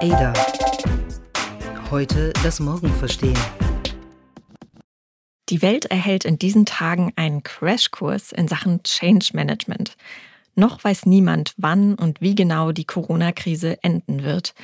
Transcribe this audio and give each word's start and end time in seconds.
Ada. 0.00 0.32
Heute 1.90 2.32
das 2.42 2.60
Morgen 2.60 2.92
verstehen. 2.94 3.38
Die 5.48 5.62
Welt 5.62 5.86
erhält 5.86 6.24
in 6.24 6.38
diesen 6.38 6.66
Tagen 6.66 7.12
einen 7.16 7.42
Crashkurs 7.42 8.32
in 8.32 8.48
Sachen 8.48 8.82
Change 8.82 9.30
Management. 9.32 9.96
Noch 10.54 10.82
weiß 10.84 11.06
niemand, 11.06 11.54
wann 11.56 11.94
und 11.94 12.20
wie 12.20 12.34
genau 12.34 12.72
die 12.72 12.84
Corona-Krise 12.84 13.82
enden 13.82 14.22
wird. 14.22 14.54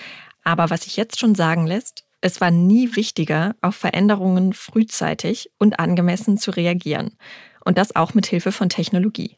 Aber 0.45 0.71
was 0.71 0.83
sich 0.83 0.97
jetzt 0.97 1.19
schon 1.21 1.35
sagen 1.35 1.67
lässt, 1.67 2.05
es 2.21 2.41
war 2.41 2.51
nie 2.51 2.95
wichtiger, 2.95 3.55
auf 3.63 3.77
Veränderungen 3.77 4.53
frühzeitig 4.53 5.51
und 5.59 5.79
angemessen 5.81 6.39
zu 6.39 6.51
reagieren. 6.51 7.17
Und 7.65 7.79
das 7.79 7.95
auch 7.95 8.15
mit 8.15 8.27
Hilfe 8.27 8.53
von 8.53 8.69
Technologie. 8.69 9.37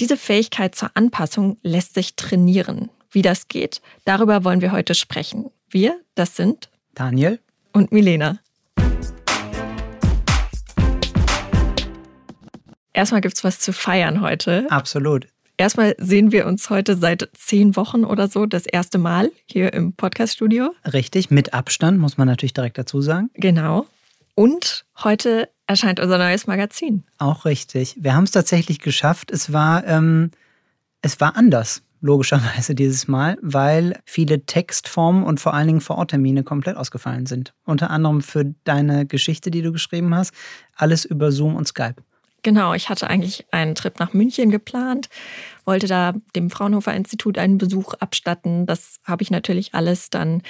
Diese 0.00 0.16
Fähigkeit 0.16 0.74
zur 0.74 0.90
Anpassung 0.94 1.58
lässt 1.62 1.94
sich 1.94 2.16
trainieren. 2.16 2.90
Wie 3.10 3.22
das 3.22 3.46
geht, 3.46 3.80
darüber 4.04 4.42
wollen 4.42 4.60
wir 4.60 4.72
heute 4.72 4.94
sprechen. 4.94 5.50
Wir, 5.70 6.00
das 6.16 6.34
sind 6.34 6.68
Daniel 6.94 7.38
und 7.72 7.92
Milena. 7.92 8.38
Erstmal 12.92 13.20
gibt 13.20 13.36
es 13.36 13.44
was 13.44 13.60
zu 13.60 13.72
feiern 13.72 14.20
heute. 14.20 14.66
Absolut. 14.70 15.26
Erstmal 15.56 15.94
sehen 15.98 16.32
wir 16.32 16.46
uns 16.46 16.68
heute 16.70 16.96
seit 16.96 17.28
zehn 17.36 17.76
Wochen 17.76 18.04
oder 18.04 18.26
so 18.26 18.46
das 18.46 18.66
erste 18.66 18.98
Mal 18.98 19.30
hier 19.46 19.72
im 19.72 19.92
Podcaststudio. 19.92 20.74
Richtig, 20.92 21.30
mit 21.30 21.54
Abstand, 21.54 21.98
muss 21.98 22.18
man 22.18 22.26
natürlich 22.26 22.54
direkt 22.54 22.78
dazu 22.78 23.00
sagen. 23.00 23.30
Genau. 23.34 23.86
Und 24.34 24.84
heute 25.02 25.48
erscheint 25.66 26.00
unser 26.00 26.18
neues 26.18 26.46
Magazin. 26.46 27.04
Auch 27.18 27.44
richtig. 27.44 27.96
Wir 27.98 28.14
haben 28.14 28.24
es 28.24 28.32
tatsächlich 28.32 28.80
geschafft. 28.80 29.30
Es 29.30 29.52
war, 29.52 29.86
ähm, 29.86 30.30
es 31.02 31.20
war 31.20 31.36
anders 31.36 31.82
logischerweise 32.00 32.74
dieses 32.74 33.08
Mal, 33.08 33.38
weil 33.40 33.98
viele 34.04 34.44
Textformen 34.44 35.24
und 35.24 35.40
vor 35.40 35.54
allen 35.54 35.68
Dingen 35.68 35.80
Vororttermine 35.80 36.42
komplett 36.42 36.76
ausgefallen 36.76 37.24
sind. 37.24 37.54
Unter 37.64 37.90
anderem 37.90 38.20
für 38.20 38.54
deine 38.64 39.06
Geschichte, 39.06 39.50
die 39.50 39.62
du 39.62 39.72
geschrieben 39.72 40.14
hast, 40.14 40.34
alles 40.76 41.06
über 41.06 41.32
Zoom 41.32 41.56
und 41.56 41.66
Skype. 41.66 41.96
Genau, 42.42 42.74
ich 42.74 42.90
hatte 42.90 43.08
eigentlich 43.08 43.46
einen 43.52 43.74
Trip 43.74 43.98
nach 43.98 44.12
München 44.12 44.50
geplant, 44.50 45.08
wollte 45.64 45.86
da 45.86 46.12
dem 46.36 46.50
Fraunhofer 46.50 46.92
Institut 46.94 47.38
einen 47.38 47.56
Besuch 47.56 47.94
abstatten. 47.94 48.66
Das 48.66 49.00
habe 49.04 49.22
ich 49.22 49.30
natürlich 49.30 49.72
alles 49.72 50.10
dann 50.10 50.42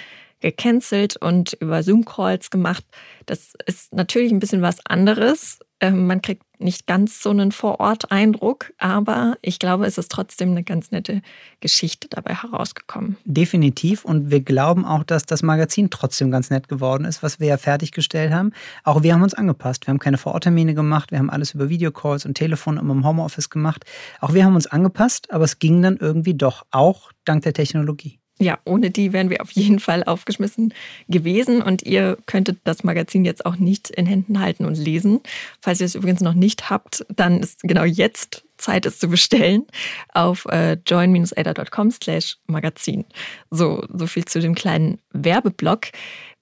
gecancelt 0.44 1.16
und 1.16 1.54
über 1.54 1.82
Zoom-Calls 1.82 2.50
gemacht. 2.50 2.84
Das 3.24 3.54
ist 3.66 3.94
natürlich 3.94 4.30
ein 4.30 4.40
bisschen 4.40 4.60
was 4.60 4.84
anderes, 4.84 5.58
ähm, 5.84 6.06
man 6.06 6.22
kriegt 6.22 6.42
nicht 6.58 6.86
ganz 6.86 7.20
so 7.20 7.28
einen 7.28 7.52
Vorort-Eindruck, 7.52 8.72
aber 8.78 9.36
ich 9.42 9.58
glaube, 9.58 9.84
es 9.86 9.98
ist 9.98 10.10
trotzdem 10.10 10.52
eine 10.52 10.64
ganz 10.64 10.90
nette 10.90 11.20
Geschichte 11.60 12.08
dabei 12.08 12.34
herausgekommen. 12.34 13.18
Definitiv. 13.24 14.04
Und 14.04 14.30
wir 14.30 14.40
glauben 14.40 14.86
auch, 14.86 15.04
dass 15.04 15.26
das 15.26 15.42
Magazin 15.42 15.90
trotzdem 15.90 16.30
ganz 16.30 16.48
nett 16.48 16.68
geworden 16.68 17.04
ist, 17.04 17.22
was 17.22 17.38
wir 17.38 17.48
ja 17.48 17.56
fertiggestellt 17.58 18.32
haben. 18.32 18.52
Auch 18.82 19.02
wir 19.02 19.12
haben 19.12 19.22
uns 19.22 19.34
angepasst. 19.34 19.86
Wir 19.86 19.92
haben 19.92 19.98
keine 19.98 20.16
Vororttermine 20.16 20.74
gemacht. 20.74 21.10
Wir 21.10 21.18
haben 21.18 21.28
alles 21.28 21.52
über 21.52 21.68
Videocalls 21.68 22.24
und 22.24 22.34
Telefon 22.34 22.78
im 22.78 23.06
Homeoffice 23.06 23.50
gemacht. 23.50 23.84
Auch 24.20 24.32
wir 24.32 24.44
haben 24.44 24.54
uns 24.54 24.66
angepasst, 24.66 25.30
aber 25.32 25.44
es 25.44 25.58
ging 25.58 25.82
dann 25.82 25.98
irgendwie 25.98 26.34
doch, 26.34 26.64
auch 26.70 27.12
dank 27.24 27.42
der 27.42 27.52
Technologie 27.52 28.20
ja, 28.38 28.58
ohne 28.64 28.90
die 28.90 29.12
wären 29.12 29.30
wir 29.30 29.40
auf 29.40 29.52
jeden 29.52 29.78
Fall 29.78 30.02
aufgeschmissen 30.02 30.74
gewesen. 31.08 31.62
Und 31.62 31.82
ihr 31.82 32.18
könntet 32.26 32.58
das 32.64 32.82
Magazin 32.82 33.24
jetzt 33.24 33.46
auch 33.46 33.56
nicht 33.56 33.90
in 33.90 34.06
Händen 34.06 34.40
halten 34.40 34.64
und 34.64 34.76
lesen. 34.76 35.20
Falls 35.60 35.80
ihr 35.80 35.86
es 35.86 35.94
übrigens 35.94 36.20
noch 36.20 36.34
nicht 36.34 36.68
habt, 36.68 37.06
dann 37.14 37.40
ist 37.40 37.60
genau 37.62 37.84
jetzt 37.84 38.44
Zeit, 38.56 38.86
es 38.86 38.98
zu 38.98 39.08
bestellen 39.08 39.66
auf 40.12 40.46
äh, 40.46 40.76
join-ada.com 40.86 41.90
slash 41.90 42.38
Magazin. 42.46 43.04
So, 43.50 43.84
so 43.92 44.06
viel 44.06 44.24
zu 44.24 44.40
dem 44.40 44.54
kleinen 44.54 44.98
Werbeblock. 45.12 45.88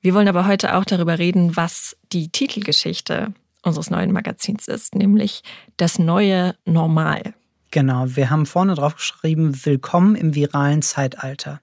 Wir 0.00 0.14
wollen 0.14 0.28
aber 0.28 0.46
heute 0.46 0.76
auch 0.76 0.84
darüber 0.84 1.18
reden, 1.18 1.56
was 1.56 1.96
die 2.12 2.28
Titelgeschichte 2.28 3.34
unseres 3.62 3.90
neuen 3.90 4.12
Magazins 4.12 4.66
ist, 4.66 4.94
nämlich 4.94 5.42
das 5.76 5.98
neue 5.98 6.54
Normal. 6.64 7.34
Genau, 7.72 8.04
wir 8.06 8.28
haben 8.28 8.44
vorne 8.44 8.74
drauf 8.74 8.96
geschrieben, 8.96 9.64
willkommen 9.64 10.14
im 10.14 10.34
viralen 10.34 10.82
Zeitalter. 10.82 11.62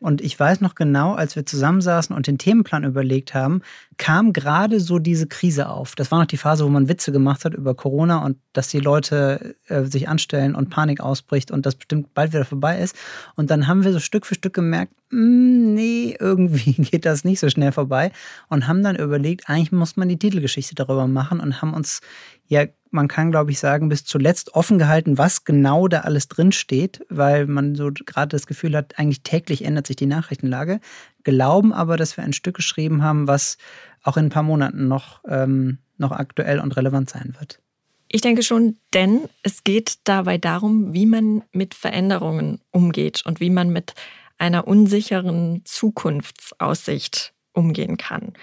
Und 0.00 0.20
ich 0.20 0.38
weiß 0.38 0.60
noch 0.60 0.74
genau, 0.74 1.14
als 1.14 1.36
wir 1.36 1.46
zusammensaßen 1.46 2.14
und 2.14 2.26
den 2.26 2.38
Themenplan 2.38 2.82
überlegt 2.82 3.34
haben, 3.34 3.62
kam 3.96 4.32
gerade 4.32 4.80
so 4.80 4.98
diese 4.98 5.28
Krise 5.28 5.68
auf. 5.68 5.94
Das 5.94 6.10
war 6.10 6.18
noch 6.18 6.26
die 6.26 6.38
Phase, 6.38 6.64
wo 6.64 6.68
man 6.68 6.88
Witze 6.88 7.12
gemacht 7.12 7.44
hat 7.44 7.54
über 7.54 7.76
Corona 7.76 8.24
und 8.24 8.36
dass 8.52 8.66
die 8.66 8.80
Leute 8.80 9.54
äh, 9.68 9.84
sich 9.84 10.08
anstellen 10.08 10.56
und 10.56 10.70
Panik 10.70 11.00
ausbricht 11.00 11.52
und 11.52 11.64
das 11.64 11.76
bestimmt 11.76 12.12
bald 12.14 12.32
wieder 12.32 12.44
vorbei 12.44 12.80
ist. 12.80 12.96
Und 13.36 13.52
dann 13.52 13.68
haben 13.68 13.84
wir 13.84 13.92
so 13.92 14.00
Stück 14.00 14.26
für 14.26 14.34
Stück 14.34 14.54
gemerkt, 14.54 14.92
mm, 15.10 15.72
nee, 15.72 16.16
irgendwie 16.18 16.72
geht 16.78 17.06
das 17.06 17.22
nicht 17.22 17.38
so 17.38 17.48
schnell 17.48 17.70
vorbei 17.70 18.10
und 18.48 18.66
haben 18.66 18.82
dann 18.82 18.96
überlegt, 18.96 19.48
eigentlich 19.48 19.70
muss 19.70 19.96
man 19.96 20.08
die 20.08 20.18
Titelgeschichte 20.18 20.74
darüber 20.74 21.06
machen 21.06 21.38
und 21.38 21.62
haben 21.62 21.74
uns 21.74 22.00
ja, 22.48 22.64
man 22.94 23.08
kann 23.08 23.30
glaube 23.30 23.50
ich 23.50 23.58
sagen, 23.58 23.88
bis 23.88 24.04
zuletzt 24.04 24.54
offen 24.54 24.78
gehalten, 24.78 25.18
was 25.18 25.44
genau 25.44 25.88
da 25.88 26.00
alles 26.00 26.28
drin 26.28 26.52
steht, 26.52 27.04
weil 27.10 27.46
man 27.46 27.74
so 27.74 27.90
gerade 27.92 28.28
das 28.28 28.46
Gefühl 28.46 28.76
hat, 28.76 28.98
eigentlich 28.98 29.22
täglich 29.22 29.64
ändert 29.64 29.86
sich 29.86 29.96
die 29.96 30.06
Nachrichtenlage. 30.06 30.80
Glauben 31.24 31.72
aber, 31.72 31.96
dass 31.96 32.16
wir 32.16 32.24
ein 32.24 32.32
Stück 32.32 32.56
geschrieben 32.56 33.02
haben, 33.02 33.28
was 33.28 33.58
auch 34.02 34.16
in 34.16 34.26
ein 34.26 34.30
paar 34.30 34.42
Monaten 34.42 34.88
noch, 34.88 35.20
ähm, 35.28 35.78
noch 35.98 36.12
aktuell 36.12 36.60
und 36.60 36.76
relevant 36.76 37.10
sein 37.10 37.34
wird. 37.38 37.60
Ich 38.08 38.20
denke 38.20 38.42
schon, 38.42 38.76
denn 38.92 39.22
es 39.42 39.64
geht 39.64 39.98
dabei 40.04 40.38
darum, 40.38 40.94
wie 40.94 41.06
man 41.06 41.42
mit 41.52 41.74
Veränderungen 41.74 42.60
umgeht 42.70 43.26
und 43.26 43.40
wie 43.40 43.50
man 43.50 43.70
mit 43.70 43.94
einer 44.38 44.68
unsicheren 44.68 45.62
Zukunftsaussicht 45.64 47.33
umgehen 47.54 47.96
kann. 47.96 48.34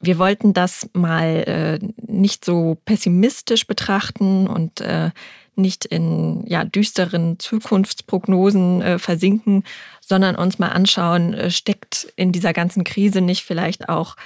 Wir 0.00 0.18
wollten 0.18 0.52
das 0.52 0.88
mal 0.92 1.80
äh, 1.82 1.88
nicht 2.06 2.44
so 2.44 2.78
pessimistisch 2.84 3.66
betrachten 3.66 4.46
und 4.46 4.80
äh, 4.80 5.10
nicht 5.56 5.84
in 5.84 6.44
ja, 6.46 6.64
düsteren 6.64 7.38
Zukunftsprognosen 7.38 8.80
äh, 8.80 8.98
versinken, 8.98 9.64
sondern 10.00 10.36
uns 10.36 10.58
mal 10.58 10.68
anschauen, 10.68 11.34
äh, 11.34 11.50
steckt 11.50 12.12
in 12.16 12.32
dieser 12.32 12.52
ganzen 12.52 12.84
Krise 12.84 13.20
nicht 13.20 13.42
vielleicht 13.42 13.88
auch 13.88 14.16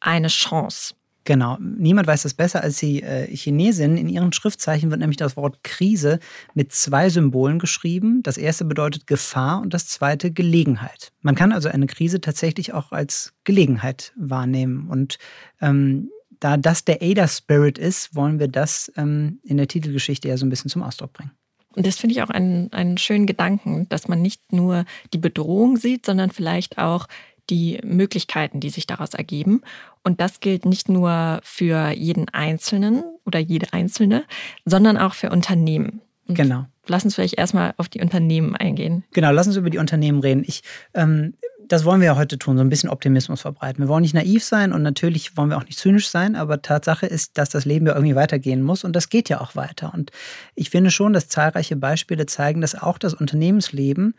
eine 0.00 0.28
Chance? 0.28 0.94
Genau, 1.26 1.58
niemand 1.60 2.06
weiß 2.06 2.22
das 2.22 2.34
besser 2.34 2.62
als 2.62 2.78
die 2.78 3.02
äh, 3.02 3.26
Chinesinnen. 3.36 3.96
In 3.96 4.08
ihren 4.08 4.32
Schriftzeichen 4.32 4.90
wird 4.90 5.00
nämlich 5.00 5.16
das 5.16 5.36
Wort 5.36 5.64
Krise 5.64 6.20
mit 6.54 6.72
zwei 6.72 7.10
Symbolen 7.10 7.58
geschrieben. 7.58 8.22
Das 8.22 8.38
erste 8.38 8.64
bedeutet 8.64 9.08
Gefahr 9.08 9.60
und 9.60 9.74
das 9.74 9.88
zweite 9.88 10.30
Gelegenheit. 10.30 11.12
Man 11.22 11.34
kann 11.34 11.50
also 11.50 11.68
eine 11.68 11.88
Krise 11.88 12.20
tatsächlich 12.20 12.74
auch 12.74 12.92
als 12.92 13.32
Gelegenheit 13.42 14.12
wahrnehmen. 14.16 14.88
Und 14.88 15.18
ähm, 15.60 16.10
da 16.38 16.56
das 16.56 16.84
der 16.84 17.02
Ada-Spirit 17.02 17.76
ist, 17.76 18.14
wollen 18.14 18.38
wir 18.38 18.48
das 18.48 18.92
ähm, 18.96 19.40
in 19.42 19.56
der 19.56 19.66
Titelgeschichte 19.66 20.28
ja 20.28 20.36
so 20.36 20.46
ein 20.46 20.50
bisschen 20.50 20.70
zum 20.70 20.84
Ausdruck 20.84 21.12
bringen. 21.12 21.32
Und 21.74 21.88
das 21.88 21.96
finde 21.96 22.14
ich 22.14 22.22
auch 22.22 22.30
einen, 22.30 22.72
einen 22.72 22.98
schönen 22.98 23.26
Gedanken, 23.26 23.88
dass 23.88 24.06
man 24.06 24.22
nicht 24.22 24.52
nur 24.52 24.84
die 25.12 25.18
Bedrohung 25.18 25.76
sieht, 25.76 26.06
sondern 26.06 26.30
vielleicht 26.30 26.78
auch 26.78 27.08
die 27.50 27.80
Möglichkeiten, 27.84 28.60
die 28.60 28.70
sich 28.70 28.86
daraus 28.86 29.14
ergeben. 29.14 29.62
Und 30.02 30.20
das 30.20 30.40
gilt 30.40 30.64
nicht 30.64 30.88
nur 30.88 31.40
für 31.42 31.90
jeden 31.90 32.28
Einzelnen 32.28 33.02
oder 33.24 33.38
jede 33.38 33.72
Einzelne, 33.72 34.24
sondern 34.64 34.96
auch 34.96 35.14
für 35.14 35.30
Unternehmen. 35.30 36.00
Und 36.28 36.34
genau. 36.36 36.66
Lass 36.88 37.04
uns 37.04 37.16
vielleicht 37.16 37.34
erstmal 37.34 37.74
auf 37.78 37.88
die 37.88 38.00
Unternehmen 38.00 38.54
eingehen. 38.54 39.04
Genau, 39.12 39.32
lass 39.32 39.46
uns 39.46 39.56
über 39.56 39.70
die 39.70 39.78
Unternehmen 39.78 40.20
reden. 40.20 40.44
Ich, 40.46 40.62
ähm, 40.94 41.34
das 41.66 41.84
wollen 41.84 42.00
wir 42.00 42.06
ja 42.06 42.16
heute 42.16 42.38
tun, 42.38 42.56
so 42.56 42.62
ein 42.62 42.68
bisschen 42.68 42.90
Optimismus 42.90 43.40
verbreiten. 43.40 43.82
Wir 43.82 43.88
wollen 43.88 44.02
nicht 44.02 44.14
naiv 44.14 44.44
sein 44.44 44.72
und 44.72 44.82
natürlich 44.82 45.36
wollen 45.36 45.50
wir 45.50 45.56
auch 45.56 45.64
nicht 45.64 45.78
zynisch 45.78 46.08
sein, 46.08 46.36
aber 46.36 46.62
Tatsache 46.62 47.06
ist, 47.06 47.38
dass 47.38 47.48
das 47.48 47.64
Leben 47.64 47.86
ja 47.86 47.94
irgendwie 47.94 48.14
weitergehen 48.14 48.62
muss 48.62 48.84
und 48.84 48.94
das 48.94 49.08
geht 49.08 49.28
ja 49.28 49.40
auch 49.40 49.56
weiter. 49.56 49.92
Und 49.92 50.12
ich 50.54 50.70
finde 50.70 50.90
schon, 50.90 51.12
dass 51.12 51.28
zahlreiche 51.28 51.76
Beispiele 51.76 52.26
zeigen, 52.26 52.60
dass 52.60 52.80
auch 52.80 52.98
das 52.98 53.14
Unternehmensleben 53.14 54.14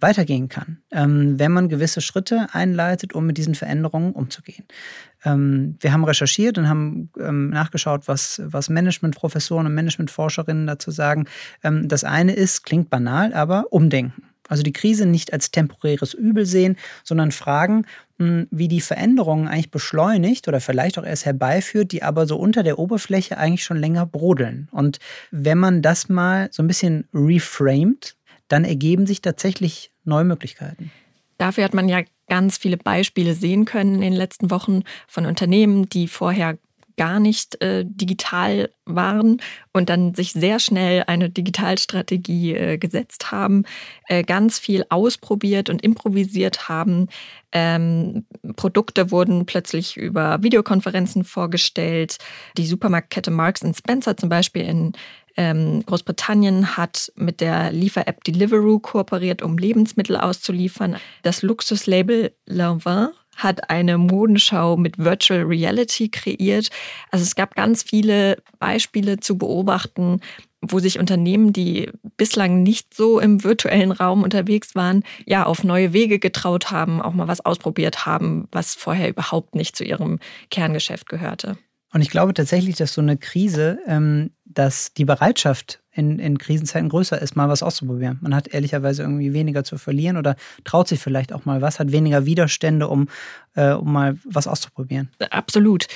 weitergehen 0.00 0.48
kann, 0.48 0.78
ähm, 0.90 1.38
wenn 1.38 1.52
man 1.52 1.68
gewisse 1.68 2.00
Schritte 2.00 2.46
einleitet, 2.52 3.14
um 3.14 3.26
mit 3.26 3.36
diesen 3.36 3.54
Veränderungen 3.54 4.12
umzugehen. 4.12 4.64
Ähm, 5.24 5.76
wir 5.80 5.92
haben 5.92 6.04
recherchiert 6.04 6.58
und 6.58 6.68
haben 6.68 7.10
ähm, 7.18 7.50
nachgeschaut, 7.50 8.06
was, 8.06 8.40
was 8.44 8.68
Managementprofessoren 8.68 9.66
und 9.66 9.74
Managementforscherinnen 9.74 10.66
dazu 10.66 10.90
sagen. 10.90 11.26
Ähm, 11.64 11.88
das 11.88 12.04
eine 12.04 12.32
ist, 12.32 12.64
klingt 12.64 12.90
banal, 12.90 13.32
aber 13.34 13.72
umdenken. 13.72 14.22
Also 14.48 14.62
die 14.62 14.72
Krise 14.72 15.06
nicht 15.06 15.32
als 15.32 15.50
temporäres 15.50 16.14
Übel 16.14 16.46
sehen, 16.46 16.76
sondern 17.04 17.32
fragen, 17.32 17.84
hm, 18.18 18.48
wie 18.50 18.68
die 18.68 18.80
Veränderungen 18.80 19.46
eigentlich 19.46 19.70
beschleunigt 19.70 20.48
oder 20.48 20.60
vielleicht 20.60 20.98
auch 20.98 21.04
erst 21.04 21.26
herbeiführt, 21.26 21.92
die 21.92 22.02
aber 22.02 22.26
so 22.26 22.36
unter 22.38 22.62
der 22.62 22.78
Oberfläche 22.78 23.36
eigentlich 23.36 23.64
schon 23.64 23.76
länger 23.76 24.06
brodeln. 24.06 24.68
Und 24.72 24.98
wenn 25.30 25.58
man 25.58 25.82
das 25.82 26.08
mal 26.08 26.48
so 26.50 26.62
ein 26.62 26.66
bisschen 26.66 27.06
reframed, 27.12 28.16
dann 28.48 28.64
ergeben 28.64 29.06
sich 29.06 29.22
tatsächlich 29.22 29.90
neue 30.04 30.24
Möglichkeiten. 30.24 30.90
Dafür 31.38 31.64
hat 31.64 31.74
man 31.74 31.88
ja 31.88 32.02
ganz 32.28 32.58
viele 32.58 32.76
Beispiele 32.76 33.34
sehen 33.34 33.64
können 33.64 33.96
in 33.96 34.00
den 34.00 34.12
letzten 34.12 34.50
Wochen 34.50 34.82
von 35.06 35.24
Unternehmen, 35.24 35.88
die 35.88 36.08
vorher 36.08 36.58
gar 36.98 37.20
nicht 37.20 37.62
äh, 37.62 37.84
digital 37.86 38.70
waren 38.84 39.40
und 39.72 39.88
dann 39.88 40.14
sich 40.14 40.32
sehr 40.32 40.58
schnell 40.58 41.04
eine 41.06 41.30
Digitalstrategie 41.30 42.54
äh, 42.54 42.76
gesetzt 42.76 43.30
haben, 43.30 43.64
äh, 44.08 44.24
ganz 44.24 44.58
viel 44.58 44.84
ausprobiert 44.90 45.70
und 45.70 45.80
improvisiert 45.82 46.68
haben. 46.68 47.08
Ähm, 47.52 48.26
Produkte 48.56 49.10
wurden 49.10 49.46
plötzlich 49.46 49.96
über 49.96 50.42
Videokonferenzen 50.42 51.24
vorgestellt. 51.24 52.18
Die 52.58 52.66
Supermarktkette 52.66 53.30
Marks 53.30 53.62
Spencer 53.78 54.16
zum 54.16 54.28
Beispiel 54.28 54.62
in 54.62 54.92
ähm, 55.38 55.84
Großbritannien 55.86 56.76
hat 56.76 57.12
mit 57.14 57.40
der 57.40 57.70
Liefer-App 57.70 58.24
Deliveroo 58.24 58.80
kooperiert, 58.80 59.40
um 59.40 59.56
Lebensmittel 59.56 60.16
auszuliefern. 60.16 60.96
Das 61.22 61.42
Luxuslabel 61.42 62.32
Lanvin 62.44 63.10
hat 63.36 63.70
eine 63.70 63.98
Modenschau 63.98 64.76
mit 64.76 64.98
Virtual 64.98 65.42
Reality 65.42 66.08
kreiert. 66.08 66.70
Also 67.12 67.22
es 67.22 67.36
gab 67.36 67.54
ganz 67.54 67.84
viele 67.84 68.42
Beispiele 68.58 69.20
zu 69.20 69.38
beobachten, 69.38 70.20
wo 70.60 70.80
sich 70.80 70.98
Unternehmen, 70.98 71.52
die 71.52 71.88
bislang 72.16 72.64
nicht 72.64 72.92
so 72.92 73.20
im 73.20 73.44
virtuellen 73.44 73.92
Raum 73.92 74.24
unterwegs 74.24 74.74
waren, 74.74 75.04
ja 75.24 75.46
auf 75.46 75.62
neue 75.62 75.92
Wege 75.92 76.18
getraut 76.18 76.72
haben, 76.72 77.00
auch 77.00 77.14
mal 77.14 77.28
was 77.28 77.44
ausprobiert 77.46 78.06
haben, 78.06 78.48
was 78.50 78.74
vorher 78.74 79.08
überhaupt 79.08 79.54
nicht 79.54 79.76
zu 79.76 79.84
ihrem 79.84 80.18
Kerngeschäft 80.50 81.08
gehörte. 81.08 81.56
Und 81.92 82.02
ich 82.02 82.10
glaube 82.10 82.34
tatsächlich, 82.34 82.76
dass 82.76 82.92
so 82.92 83.00
eine 83.00 83.16
Krise, 83.16 83.78
ähm, 83.86 84.30
dass 84.44 84.92
die 84.92 85.04
Bereitschaft 85.04 85.80
in, 85.90 86.18
in 86.18 86.38
Krisenzeiten 86.38 86.88
größer 86.88 87.20
ist, 87.20 87.34
mal 87.34 87.48
was 87.48 87.62
auszuprobieren. 87.62 88.18
Man 88.20 88.34
hat 88.34 88.48
ehrlicherweise 88.48 89.02
irgendwie 89.02 89.32
weniger 89.32 89.64
zu 89.64 89.78
verlieren 89.78 90.16
oder 90.16 90.36
traut 90.64 90.88
sich 90.88 91.00
vielleicht 91.00 91.32
auch 91.32 91.44
mal 91.44 91.62
was, 91.62 91.80
hat 91.80 91.90
weniger 91.90 92.26
Widerstände, 92.26 92.88
um, 92.88 93.08
äh, 93.54 93.72
um 93.72 93.92
mal 93.92 94.18
was 94.24 94.46
auszuprobieren. 94.46 95.10
Absolut. 95.30 95.86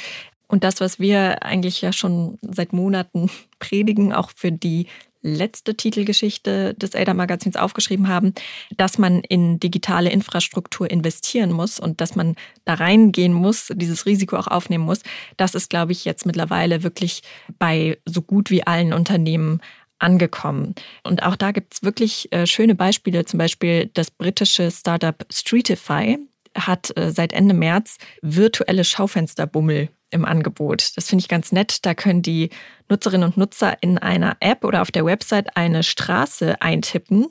Und 0.48 0.64
das, 0.64 0.80
was 0.80 0.98
wir 0.98 1.42
eigentlich 1.42 1.80
ja 1.82 1.92
schon 1.92 2.38
seit 2.42 2.72
Monaten 2.72 3.30
predigen, 3.58 4.12
auch 4.12 4.30
für 4.34 4.52
die 4.52 4.86
letzte 5.22 5.76
Titelgeschichte 5.76 6.74
des 6.74 6.94
ADA-Magazins 6.94 7.56
aufgeschrieben 7.56 8.08
haben, 8.08 8.34
dass 8.76 8.98
man 8.98 9.20
in 9.20 9.60
digitale 9.60 10.10
Infrastruktur 10.10 10.90
investieren 10.90 11.52
muss 11.52 11.80
und 11.80 12.00
dass 12.00 12.16
man 12.16 12.36
da 12.64 12.74
reingehen 12.74 13.32
muss, 13.32 13.68
dieses 13.74 14.06
Risiko 14.06 14.36
auch 14.36 14.48
aufnehmen 14.48 14.84
muss. 14.84 15.00
Das 15.36 15.54
ist, 15.54 15.70
glaube 15.70 15.92
ich, 15.92 16.04
jetzt 16.04 16.26
mittlerweile 16.26 16.82
wirklich 16.82 17.22
bei 17.58 17.98
so 18.04 18.22
gut 18.22 18.50
wie 18.50 18.66
allen 18.66 18.92
Unternehmen 18.92 19.60
angekommen. 19.98 20.74
Und 21.04 21.22
auch 21.22 21.36
da 21.36 21.52
gibt 21.52 21.74
es 21.74 21.82
wirklich 21.82 22.30
äh, 22.32 22.46
schöne 22.46 22.74
Beispiele, 22.74 23.24
zum 23.24 23.38
Beispiel 23.38 23.90
das 23.94 24.10
britische 24.10 24.70
Startup 24.70 25.24
Streetify 25.30 26.18
hat 26.56 26.94
äh, 26.96 27.10
seit 27.12 27.32
Ende 27.32 27.54
März 27.54 27.98
virtuelle 28.20 28.84
Schaufensterbummel 28.84 29.88
im 30.12 30.24
Angebot. 30.24 30.96
Das 30.96 31.08
finde 31.08 31.22
ich 31.22 31.28
ganz 31.28 31.52
nett. 31.52 31.84
Da 31.84 31.94
können 31.94 32.22
die 32.22 32.50
Nutzerinnen 32.88 33.28
und 33.28 33.36
Nutzer 33.36 33.76
in 33.80 33.98
einer 33.98 34.36
App 34.40 34.64
oder 34.64 34.82
auf 34.82 34.90
der 34.90 35.04
Website 35.04 35.56
eine 35.56 35.82
Straße 35.82 36.60
eintippen 36.60 37.26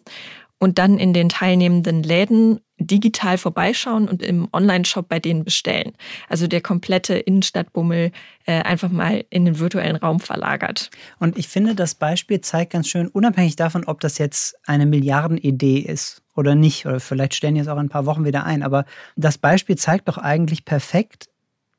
und 0.62 0.78
dann 0.78 1.00
in 1.00 1.12
den 1.13 1.28
teilnehmenden 1.28 2.04
Läden 2.04 2.60
digital 2.78 3.39
vorbeischauen 3.39 4.07
und 4.07 4.22
im 4.22 4.48
Online-Shop 4.54 5.07
bei 5.07 5.19
denen 5.19 5.44
bestellen. 5.44 5.94
Also 6.30 6.45
der 6.45 6.62
komplette 6.62 7.16
Innenstadtbummel 7.16 8.12
äh, 8.45 8.62
einfach 8.62 8.89
mal 8.89 9.25
in 9.31 9.45
den 9.45 9.57
virtuellen 9.57 9.95
Raum 9.95 10.19
verlagert. 10.19 10.92
Und 11.19 11.38
ich 11.38 11.48
finde, 11.48 11.74
das 11.74 11.95
Beispiel 11.95 12.42
zeigt 12.42 12.74
ganz 12.74 12.88
schön, 12.88 13.07
unabhängig 13.07 13.56
davon, 13.56 13.86
ob 13.86 14.01
das 14.01 14.19
jetzt 14.19 14.56
eine 14.68 14.86
Milliardenidee 14.86 15.80
ist 15.80 16.22
oder 16.36 16.54
nicht, 16.54 16.86
oder 16.86 17.00
vielleicht 17.00 17.33
stellen 17.33 17.56
die 17.56 17.62
es 17.62 17.68
auch 17.68 17.78
in 17.78 17.86
ein 17.86 17.89
paar 17.89 18.06
Wochen 18.06 18.24
wieder 18.24 18.45
ein, 18.45 18.62
aber 18.62 18.86
das 19.16 19.39
Beispiel 19.39 19.78
zeigt 19.78 20.07
doch 20.07 20.18
eigentlich 20.18 20.63
perfekt, 20.63 21.31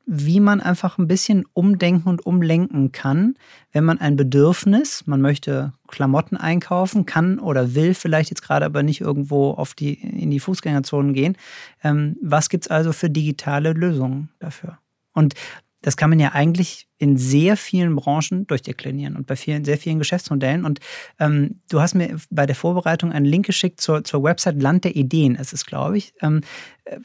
wie 0.05 0.39
man 0.39 0.59
einfach 0.59 0.97
ein 0.97 1.07
bisschen 1.07 1.45
umdenken 1.53 2.09
und 2.09 2.25
umlenken 2.25 2.91
kann, 2.91 3.35
wenn 3.71 3.85
man 3.85 3.99
ein 3.99 4.15
Bedürfnis, 4.15 5.07
man 5.07 5.21
möchte 5.21 5.73
Klamotten 5.87 6.35
einkaufen, 6.35 7.05
kann 7.05 7.39
oder 7.39 7.73
will 7.73 7.93
vielleicht 7.93 8.29
jetzt 8.29 8.41
gerade 8.41 8.65
aber 8.65 8.83
nicht 8.83 9.01
irgendwo 9.01 9.51
auf 9.51 9.73
die, 9.73 9.93
in 9.93 10.31
die 10.31 10.39
Fußgängerzonen 10.39 11.13
gehen. 11.13 11.37
Ähm, 11.83 12.17
was 12.21 12.49
gibt 12.49 12.65
es 12.65 12.71
also 12.71 12.91
für 12.91 13.09
digitale 13.09 13.73
Lösungen 13.73 14.29
dafür? 14.39 14.77
Und 15.13 15.35
das 15.83 15.97
kann 15.97 16.09
man 16.09 16.19
ja 16.19 16.31
eigentlich 16.31 16.87
in 16.97 17.17
sehr 17.17 17.57
vielen 17.57 17.95
Branchen 17.95 18.47
durchdeklinieren 18.47 19.17
und 19.17 19.27
bei 19.27 19.35
vielen, 19.35 19.65
sehr 19.65 19.77
vielen 19.77 19.99
Geschäftsmodellen. 19.99 20.65
Und 20.65 20.79
ähm, 21.19 21.59
du 21.69 21.81
hast 21.81 21.93
mir 21.93 22.17
bei 22.31 22.45
der 22.45 22.55
Vorbereitung 22.55 23.11
einen 23.11 23.25
Link 23.25 23.45
geschickt 23.45 23.81
zur, 23.81 24.03
zur 24.03 24.23
Website 24.23 24.61
Land 24.61 24.85
der 24.85 24.95
Ideen, 24.95 25.35
ist 25.35 25.53
es, 25.53 25.65
glaube 25.65 25.97
ich. 25.97 26.13
Ähm, 26.21 26.41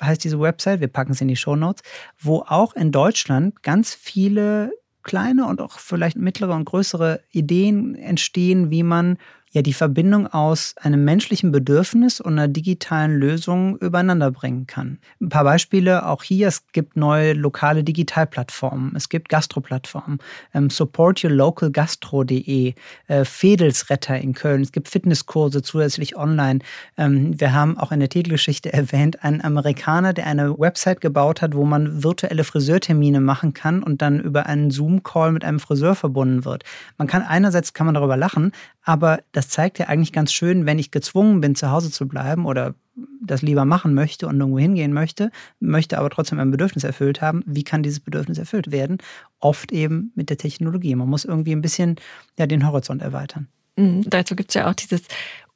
heißt 0.00 0.22
diese 0.22 0.40
Website, 0.40 0.80
wir 0.80 0.88
packen 0.88 1.12
es 1.12 1.20
in 1.20 1.28
die 1.28 1.36
Show 1.36 1.56
Notes, 1.56 1.82
wo 2.18 2.44
auch 2.46 2.74
in 2.74 2.92
Deutschland 2.92 3.62
ganz 3.64 3.94
viele 3.94 4.72
kleine 5.02 5.46
und 5.46 5.60
auch 5.60 5.80
vielleicht 5.80 6.16
mittlere 6.16 6.54
und 6.54 6.64
größere 6.64 7.20
Ideen 7.32 7.96
entstehen, 7.96 8.70
wie 8.70 8.84
man 8.84 9.18
ja 9.52 9.62
die 9.62 9.72
Verbindung 9.72 10.26
aus 10.26 10.74
einem 10.76 11.04
menschlichen 11.04 11.52
Bedürfnis 11.52 12.20
und 12.20 12.34
einer 12.34 12.48
digitalen 12.48 13.18
Lösung 13.18 13.76
übereinander 13.78 14.30
bringen 14.30 14.66
kann. 14.66 14.98
Ein 15.20 15.28
paar 15.28 15.44
Beispiele 15.44 16.06
auch 16.06 16.22
hier. 16.22 16.48
Es 16.48 16.66
gibt 16.72 16.96
neue 16.96 17.32
lokale 17.32 17.84
Digitalplattformen. 17.84 18.94
Es 18.96 19.08
gibt 19.08 19.28
Gastroplattformen. 19.28 20.18
Ähm, 20.54 20.70
supportyourlocalgastro.de, 20.70 22.74
äh, 23.06 23.24
Fedelsretter 23.24 24.18
in 24.18 24.34
Köln. 24.34 24.62
Es 24.62 24.72
gibt 24.72 24.88
Fitnesskurse 24.88 25.62
zusätzlich 25.62 26.16
online. 26.16 26.60
Ähm, 26.96 27.40
wir 27.40 27.52
haben 27.52 27.78
auch 27.78 27.92
in 27.92 28.00
der 28.00 28.08
Titelgeschichte 28.08 28.72
erwähnt, 28.78 29.24
einen 29.24 29.42
Amerikaner, 29.42 30.12
der 30.12 30.26
eine 30.26 30.58
Website 30.58 31.00
gebaut 31.00 31.42
hat, 31.42 31.54
wo 31.54 31.64
man 31.64 32.02
virtuelle 32.02 32.44
Friseurtermine 32.44 33.20
machen 33.20 33.54
kann 33.54 33.82
und 33.82 34.02
dann 34.02 34.20
über 34.20 34.46
einen 34.46 34.70
Zoom-Call 34.70 35.32
mit 35.32 35.44
einem 35.44 35.60
Friseur 35.60 35.94
verbunden 35.94 36.44
wird. 36.44 36.64
Man 36.96 37.06
kann 37.06 37.22
einerseits 37.22 37.72
kann 37.72 37.86
man 37.86 37.94
darüber 37.94 38.16
lachen, 38.16 38.52
aber 38.88 39.20
das 39.32 39.50
zeigt 39.50 39.78
ja 39.78 39.88
eigentlich 39.88 40.14
ganz 40.14 40.32
schön, 40.32 40.64
wenn 40.64 40.78
ich 40.78 40.90
gezwungen 40.90 41.42
bin, 41.42 41.54
zu 41.54 41.70
Hause 41.70 41.90
zu 41.90 42.08
bleiben 42.08 42.46
oder 42.46 42.74
das 43.20 43.42
lieber 43.42 43.66
machen 43.66 43.92
möchte 43.92 44.26
und 44.26 44.40
irgendwo 44.40 44.58
hingehen 44.58 44.94
möchte, 44.94 45.30
möchte 45.60 45.98
aber 45.98 46.08
trotzdem 46.08 46.40
ein 46.40 46.50
Bedürfnis 46.50 46.84
erfüllt 46.84 47.20
haben, 47.20 47.44
wie 47.44 47.64
kann 47.64 47.82
dieses 47.82 48.00
Bedürfnis 48.00 48.38
erfüllt 48.38 48.72
werden? 48.72 48.96
Oft 49.40 49.72
eben 49.72 50.10
mit 50.14 50.30
der 50.30 50.38
Technologie. 50.38 50.94
Man 50.94 51.06
muss 51.06 51.26
irgendwie 51.26 51.52
ein 51.52 51.60
bisschen 51.60 51.96
ja, 52.38 52.46
den 52.46 52.66
Horizont 52.66 53.02
erweitern. 53.02 53.46
Mhm, 53.76 54.08
dazu 54.08 54.34
gibt 54.34 54.52
es 54.52 54.54
ja 54.54 54.70
auch 54.70 54.74
dieses 54.74 55.02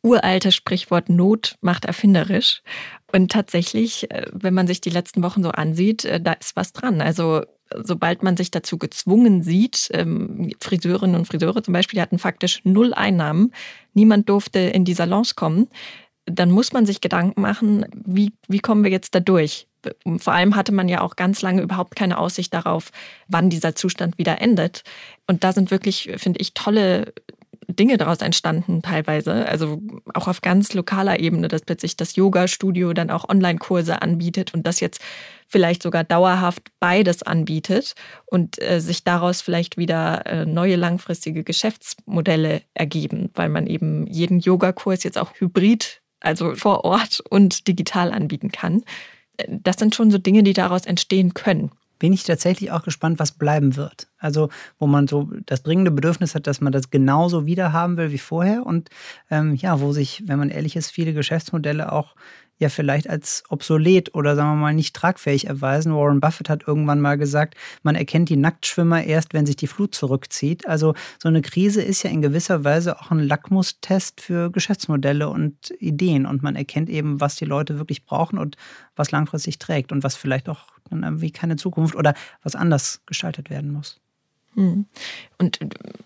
uralte 0.02 0.52
Sprichwort 0.52 1.08
Not 1.08 1.56
macht 1.62 1.86
erfinderisch. 1.86 2.60
Und 3.14 3.32
tatsächlich, 3.32 4.10
äh, 4.10 4.26
wenn 4.30 4.52
man 4.52 4.66
sich 4.66 4.82
die 4.82 4.90
letzten 4.90 5.22
Wochen 5.22 5.42
so 5.42 5.52
ansieht, 5.52 6.04
äh, 6.04 6.20
da 6.20 6.32
ist 6.34 6.54
was 6.54 6.74
dran. 6.74 7.00
Also 7.00 7.46
sobald 7.82 8.22
man 8.22 8.36
sich 8.36 8.50
dazu 8.50 8.78
gezwungen 8.78 9.42
sieht, 9.42 9.88
ähm, 9.92 10.50
Friseurinnen 10.60 11.16
und 11.16 11.26
Friseure 11.26 11.62
zum 11.62 11.74
Beispiel 11.74 12.00
hatten 12.00 12.18
faktisch 12.18 12.60
null 12.64 12.94
Einnahmen, 12.94 13.52
niemand 13.94 14.28
durfte 14.28 14.58
in 14.58 14.84
die 14.84 14.94
Salons 14.94 15.36
kommen, 15.36 15.68
dann 16.26 16.50
muss 16.50 16.72
man 16.72 16.86
sich 16.86 17.00
Gedanken 17.00 17.40
machen, 17.40 17.86
wie, 17.92 18.32
wie 18.48 18.60
kommen 18.60 18.84
wir 18.84 18.90
jetzt 18.90 19.14
da 19.14 19.20
durch? 19.20 19.66
Vor 20.18 20.32
allem 20.32 20.54
hatte 20.54 20.72
man 20.72 20.88
ja 20.88 21.00
auch 21.00 21.16
ganz 21.16 21.42
lange 21.42 21.62
überhaupt 21.62 21.96
keine 21.96 22.18
Aussicht 22.18 22.54
darauf, 22.54 22.90
wann 23.26 23.50
dieser 23.50 23.74
Zustand 23.74 24.16
wieder 24.16 24.40
endet. 24.40 24.84
Und 25.26 25.42
da 25.42 25.52
sind 25.52 25.72
wirklich, 25.72 26.12
finde 26.18 26.40
ich, 26.40 26.54
tolle 26.54 27.12
Dinge 27.76 27.96
daraus 27.96 28.18
entstanden 28.18 28.82
teilweise. 28.82 29.46
Also 29.46 29.80
auch 30.14 30.28
auf 30.28 30.40
ganz 30.40 30.74
lokaler 30.74 31.20
Ebene, 31.20 31.48
dass 31.48 31.62
plötzlich 31.62 31.96
das 31.96 32.16
Yoga-Studio 32.16 32.92
dann 32.92 33.10
auch 33.10 33.28
Online-Kurse 33.28 34.02
anbietet 34.02 34.54
und 34.54 34.66
das 34.66 34.80
jetzt 34.80 35.00
vielleicht 35.48 35.82
sogar 35.82 36.04
dauerhaft 36.04 36.62
beides 36.80 37.22
anbietet 37.22 37.94
und 38.26 38.60
äh, 38.62 38.80
sich 38.80 39.04
daraus 39.04 39.42
vielleicht 39.42 39.76
wieder 39.76 40.26
äh, 40.26 40.46
neue 40.46 40.76
langfristige 40.76 41.44
Geschäftsmodelle 41.44 42.62
ergeben, 42.74 43.30
weil 43.34 43.48
man 43.48 43.66
eben 43.66 44.06
jeden 44.06 44.40
Yogakurs 44.40 45.04
jetzt 45.04 45.18
auch 45.18 45.32
hybrid, 45.34 46.00
also 46.20 46.54
vor 46.54 46.84
Ort 46.84 47.22
und 47.28 47.68
digital 47.68 48.12
anbieten 48.12 48.50
kann. 48.50 48.82
Das 49.48 49.76
sind 49.76 49.94
schon 49.94 50.10
so 50.10 50.18
Dinge, 50.18 50.42
die 50.42 50.52
daraus 50.52 50.86
entstehen 50.86 51.34
können 51.34 51.70
bin 52.02 52.12
ich 52.12 52.24
tatsächlich 52.24 52.72
auch 52.72 52.82
gespannt, 52.82 53.20
was 53.20 53.30
bleiben 53.30 53.76
wird. 53.76 54.08
Also, 54.18 54.48
wo 54.80 54.88
man 54.88 55.06
so 55.06 55.30
das 55.46 55.62
dringende 55.62 55.92
Bedürfnis 55.92 56.34
hat, 56.34 56.48
dass 56.48 56.60
man 56.60 56.72
das 56.72 56.90
genauso 56.90 57.46
wieder 57.46 57.72
haben 57.72 57.96
will 57.96 58.10
wie 58.10 58.18
vorher 58.18 58.66
und 58.66 58.90
ähm, 59.30 59.54
ja, 59.54 59.80
wo 59.80 59.92
sich, 59.92 60.24
wenn 60.26 60.36
man 60.36 60.48
ehrlich 60.48 60.74
ist, 60.74 60.90
viele 60.90 61.12
Geschäftsmodelle 61.12 61.92
auch 61.92 62.16
ja 62.62 62.70
vielleicht 62.70 63.08
als 63.08 63.44
obsolet 63.50 64.14
oder 64.14 64.34
sagen 64.34 64.50
wir 64.50 64.62
mal 64.62 64.74
nicht 64.74 64.96
tragfähig 64.96 65.46
erweisen. 65.46 65.94
Warren 65.94 66.20
Buffett 66.20 66.48
hat 66.48 66.66
irgendwann 66.66 67.00
mal 67.00 67.18
gesagt, 67.18 67.54
man 67.82 67.94
erkennt 67.94 68.30
die 68.30 68.36
Nacktschwimmer 68.36 69.04
erst, 69.04 69.34
wenn 69.34 69.44
sich 69.44 69.56
die 69.56 69.66
Flut 69.66 69.94
zurückzieht. 69.94 70.66
Also 70.66 70.94
so 71.18 71.28
eine 71.28 71.42
Krise 71.42 71.82
ist 71.82 72.02
ja 72.02 72.10
in 72.10 72.22
gewisser 72.22 72.64
Weise 72.64 72.98
auch 72.98 73.10
ein 73.10 73.18
Lackmustest 73.20 74.20
für 74.20 74.50
Geschäftsmodelle 74.50 75.28
und 75.28 75.74
Ideen 75.78 76.24
und 76.24 76.42
man 76.42 76.56
erkennt 76.56 76.88
eben, 76.88 77.20
was 77.20 77.36
die 77.36 77.44
Leute 77.44 77.78
wirklich 77.78 78.04
brauchen 78.04 78.38
und 78.38 78.56
was 78.96 79.10
langfristig 79.10 79.58
trägt 79.58 79.92
und 79.92 80.02
was 80.04 80.16
vielleicht 80.16 80.48
auch 80.48 80.68
dann 80.88 81.02
irgendwie 81.02 81.30
keine 81.30 81.56
Zukunft 81.56 81.94
oder 81.94 82.14
was 82.42 82.54
anders 82.54 83.02
gestaltet 83.06 83.50
werden 83.50 83.72
muss. 83.72 84.00
Hm. 84.54 84.86
Und 85.38 85.58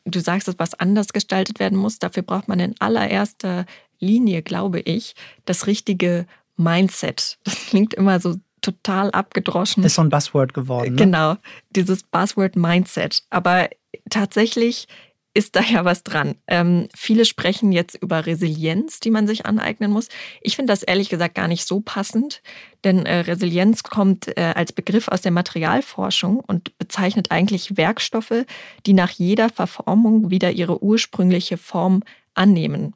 du 0.05 0.21
sagst, 0.21 0.49
dass 0.49 0.59
was 0.59 0.75
anders 0.75 1.13
gestaltet 1.13 1.59
werden 1.59 1.79
muss. 1.79 1.99
Dafür 1.99 2.23
braucht 2.23 2.49
man 2.49 2.61
in 2.61 2.75
allererster 2.79 3.67
Linie, 3.99 4.43
glaube 4.43 4.81
ich, 4.81 5.15
das 5.45 5.67
richtige 5.67 6.27
Mindset. 6.57 7.39
Das 7.45 7.67
klingt 7.67 7.95
immer 7.95 8.21
so 8.21 8.37
total 8.61 9.11
abgedroschen. 9.11 9.85
Ist 9.85 9.95
so 9.95 10.03
ein 10.03 10.09
Buzzword 10.09 10.55
geworden. 10.55 10.95
Ne? 10.95 10.97
Genau, 10.97 11.37
dieses 11.71 12.03
Buzzword 12.03 12.57
Mindset. 12.57 13.23
Aber 13.31 13.69
tatsächlich 14.11 14.89
ist 15.37 15.55
da 15.55 15.61
ja 15.61 15.85
was 15.85 16.03
dran. 16.03 16.37
Ähm, 16.47 16.89
viele 16.95 17.27
sprechen 17.27 17.71
jetzt 17.71 17.95
über 17.95 18.25
Resilienz, 18.25 19.01
die 19.01 19.11
man 19.11 19.27
sich 19.27 19.45
aneignen 19.45 19.91
muss. 19.91 20.09
Ich 20.41 20.57
finde 20.57 20.73
das 20.73 20.83
ehrlich 20.83 21.11
gesagt 21.11 21.35
gar 21.35 21.47
nicht 21.47 21.67
so 21.67 21.81
passend, 21.81 22.43
denn 22.85 23.05
äh, 23.05 23.19
Resilienz 23.19 23.83
kommt 23.83 24.35
äh, 24.39 24.55
als 24.57 24.73
Begriff 24.73 25.09
aus 25.09 25.21
der 25.21 25.33
Materialforschung 25.33 26.41
und 26.41 26.77
bezeichnet 26.79 27.31
eigentlich 27.33 27.77
Werkstoffe, 27.77 28.47
die 28.87 28.95
nach 28.95 29.11
jeder 29.11 29.51
Verformung 29.51 30.31
wieder 30.31 30.53
ihre 30.53 30.83
ursprüngliche 30.83 31.59
Form 31.59 32.03
annehmen. 32.33 32.95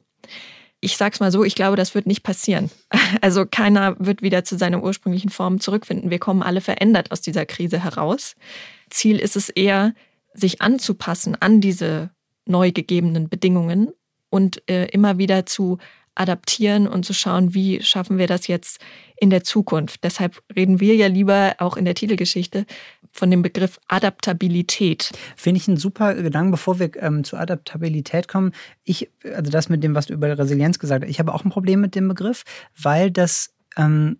Ich 0.81 0.97
sag's 0.97 1.19
mal 1.19 1.31
so, 1.31 1.43
ich 1.43 1.55
glaube, 1.55 1.77
das 1.77 1.95
wird 1.95 2.07
nicht 2.07 2.23
passieren. 2.23 2.69
Also 3.19 3.45
keiner 3.45 3.95
wird 3.99 4.21
wieder 4.21 4.45
zu 4.45 4.57
seiner 4.57 4.81
ursprünglichen 4.81 5.29
Form 5.29 5.59
zurückfinden. 5.59 6.09
Wir 6.09 6.19
kommen 6.19 6.41
alle 6.41 6.61
verändert 6.61 7.11
aus 7.11 7.19
dieser 7.19 7.45
Krise 7.45 7.83
heraus. 7.83 8.35
Ziel 8.89 9.19
ist 9.19 9.35
es 9.35 9.49
eher, 9.49 9.93
sich 10.33 10.61
anzupassen 10.61 11.35
an 11.39 11.59
diese 11.59 12.09
neu 12.45 12.71
gegebenen 12.71 13.27
Bedingungen 13.27 13.89
und 14.29 14.67
äh, 14.69 14.85
immer 14.85 15.17
wieder 15.17 15.45
zu 15.45 15.77
adaptieren 16.15 16.87
und 16.87 17.05
zu 17.05 17.13
schauen, 17.13 17.53
wie 17.53 17.81
schaffen 17.81 18.17
wir 18.17 18.27
das 18.27 18.47
jetzt 18.47 18.79
in 19.17 19.29
der 19.29 19.43
Zukunft. 19.43 20.03
Deshalb 20.03 20.41
reden 20.55 20.79
wir 20.79 20.95
ja 20.95 21.07
lieber 21.07 21.55
auch 21.59 21.77
in 21.77 21.85
der 21.85 21.95
Titelgeschichte 21.95 22.65
von 23.11 23.29
dem 23.29 23.41
Begriff 23.41 23.79
Adaptabilität. 23.87 25.11
Finde 25.35 25.59
ich 25.59 25.67
einen 25.67 25.77
super 25.77 26.15
Gedanken, 26.15 26.51
bevor 26.51 26.79
wir 26.79 26.91
ähm, 27.01 27.23
zur 27.23 27.39
Adaptabilität 27.39 28.27
kommen. 28.27 28.53
Ich, 28.83 29.09
also 29.23 29.51
das 29.51 29.69
mit 29.69 29.83
dem, 29.83 29.95
was 29.95 30.07
du 30.07 30.13
über 30.13 30.37
Resilienz 30.37 30.79
gesagt 30.79 31.03
hast, 31.03 31.11
ich 31.11 31.19
habe 31.19 31.33
auch 31.33 31.43
ein 31.43 31.51
Problem 31.51 31.81
mit 31.81 31.95
dem 31.95 32.07
Begriff, 32.07 32.43
weil 32.79 33.11
das 33.11 33.53
ähm, 33.77 34.17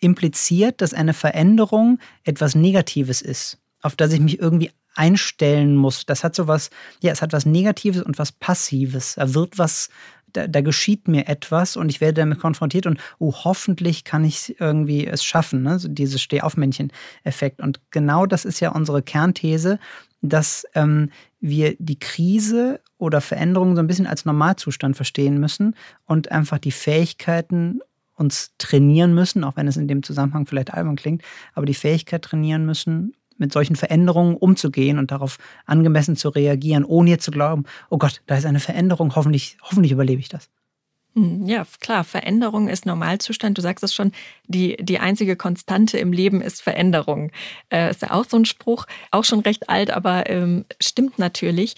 impliziert, 0.00 0.80
dass 0.80 0.94
eine 0.94 1.14
Veränderung 1.14 1.98
etwas 2.24 2.54
Negatives 2.54 3.22
ist, 3.22 3.58
auf 3.80 3.96
das 3.96 4.12
ich 4.12 4.20
mich 4.20 4.38
irgendwie 4.38 4.70
einstellen 4.94 5.76
muss. 5.76 6.06
Das 6.06 6.24
hat 6.24 6.34
so 6.34 6.46
was, 6.46 6.70
ja, 7.00 7.12
es 7.12 7.22
hat 7.22 7.32
was 7.32 7.46
Negatives 7.46 8.02
und 8.02 8.18
was 8.18 8.32
Passives. 8.32 9.14
Da 9.16 9.34
wird 9.34 9.58
was, 9.58 9.88
da, 10.34 10.46
da 10.46 10.60
geschieht 10.60 11.08
mir 11.08 11.28
etwas 11.28 11.76
und 11.76 11.88
ich 11.88 12.00
werde 12.00 12.20
damit 12.20 12.38
konfrontiert 12.38 12.86
und 12.86 13.00
oh, 13.18 13.32
hoffentlich 13.32 14.04
kann 14.04 14.24
ich 14.24 14.60
irgendwie 14.60 15.06
es 15.06 15.24
schaffen, 15.24 15.62
ne? 15.62 15.78
so 15.78 15.88
dieses 15.88 16.20
Stehaufmännchen-Effekt. 16.20 17.60
Und 17.60 17.80
genau 17.90 18.26
das 18.26 18.44
ist 18.44 18.60
ja 18.60 18.70
unsere 18.70 19.02
Kernthese, 19.02 19.78
dass 20.20 20.66
ähm, 20.74 21.10
wir 21.40 21.76
die 21.78 21.98
Krise 21.98 22.80
oder 22.98 23.20
Veränderung 23.20 23.76
so 23.76 23.82
ein 23.82 23.86
bisschen 23.86 24.06
als 24.06 24.24
Normalzustand 24.24 24.96
verstehen 24.96 25.38
müssen 25.38 25.74
und 26.06 26.30
einfach 26.30 26.58
die 26.58 26.72
Fähigkeiten 26.72 27.80
uns 28.16 28.52
trainieren 28.58 29.14
müssen, 29.14 29.44
auch 29.44 29.56
wenn 29.56 29.68
es 29.68 29.76
in 29.76 29.88
dem 29.88 30.02
Zusammenhang 30.02 30.46
vielleicht 30.46 30.72
albern 30.72 30.96
klingt, 30.96 31.22
aber 31.52 31.66
die 31.66 31.74
Fähigkeit 31.74 32.22
trainieren 32.22 32.64
müssen, 32.64 33.14
mit 33.38 33.52
solchen 33.52 33.76
Veränderungen 33.76 34.36
umzugehen 34.36 34.98
und 34.98 35.10
darauf 35.10 35.38
angemessen 35.66 36.16
zu 36.16 36.28
reagieren, 36.28 36.84
ohne 36.84 37.10
jetzt 37.10 37.24
zu 37.24 37.30
glauben, 37.30 37.64
oh 37.90 37.98
Gott, 37.98 38.22
da 38.26 38.36
ist 38.36 38.46
eine 38.46 38.60
Veränderung, 38.60 39.14
hoffentlich, 39.14 39.56
hoffentlich 39.62 39.92
überlebe 39.92 40.20
ich 40.20 40.28
das. 40.28 40.50
Hm, 41.16 41.46
ja, 41.46 41.64
klar, 41.80 42.02
Veränderung 42.02 42.68
ist 42.68 42.86
Normalzustand. 42.86 43.56
Du 43.56 43.62
sagst 43.62 43.84
es 43.84 43.94
schon, 43.94 44.10
die, 44.48 44.76
die 44.80 44.98
einzige 44.98 45.36
Konstante 45.36 45.96
im 45.96 46.12
Leben 46.12 46.40
ist 46.42 46.60
Veränderung. 46.60 47.30
Äh, 47.70 47.90
ist 47.90 48.02
ja 48.02 48.10
auch 48.10 48.24
so 48.24 48.36
ein 48.36 48.44
Spruch, 48.44 48.86
auch 49.12 49.22
schon 49.22 49.38
recht 49.38 49.68
alt, 49.68 49.92
aber 49.92 50.28
ähm, 50.28 50.64
stimmt 50.80 51.20
natürlich. 51.20 51.76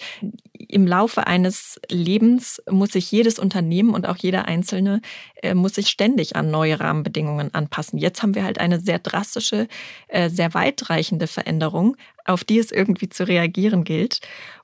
Im 0.53 0.87
Laufe 0.87 1.27
eines 1.27 1.79
Lebens 1.87 2.63
muss 2.67 2.93
sich 2.93 3.11
jedes 3.11 3.37
Unternehmen 3.37 3.93
und 3.93 4.07
auch 4.07 4.17
jeder 4.17 4.45
Einzelne 4.45 5.01
äh, 5.43 5.53
muss 5.53 5.75
sich 5.75 5.89
ständig 5.89 6.35
an 6.35 6.49
neue 6.49 6.79
Rahmenbedingungen 6.79 7.53
anpassen. 7.53 7.99
Jetzt 7.99 8.23
haben 8.23 8.33
wir 8.33 8.43
halt 8.43 8.59
eine 8.59 8.79
sehr 8.79 8.97
drastische, 8.97 9.67
äh, 10.07 10.31
sehr 10.31 10.55
weitreichende 10.55 11.27
Veränderung, 11.27 11.95
auf 12.25 12.43
die 12.43 12.57
es 12.57 12.71
irgendwie 12.71 13.09
zu 13.09 13.27
reagieren 13.27 13.83
gilt. 13.83 14.21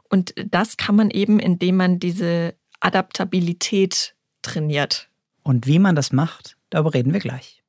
Und 0.10 0.34
das 0.50 0.78
kann 0.78 0.96
man 0.96 1.12
eben, 1.12 1.40
indem 1.40 1.78
man 1.78 2.00
diese 2.00 2.56
Adaptabilität 2.80 4.13
trainiert. 4.44 5.10
Und 5.42 5.68
wie 5.68 5.80
man 5.80 5.96
das 5.96 6.12
macht, 6.12 6.58
darüber 6.70 6.94
reden 6.94 7.14
wir 7.14 7.20
gleich. 7.20 7.64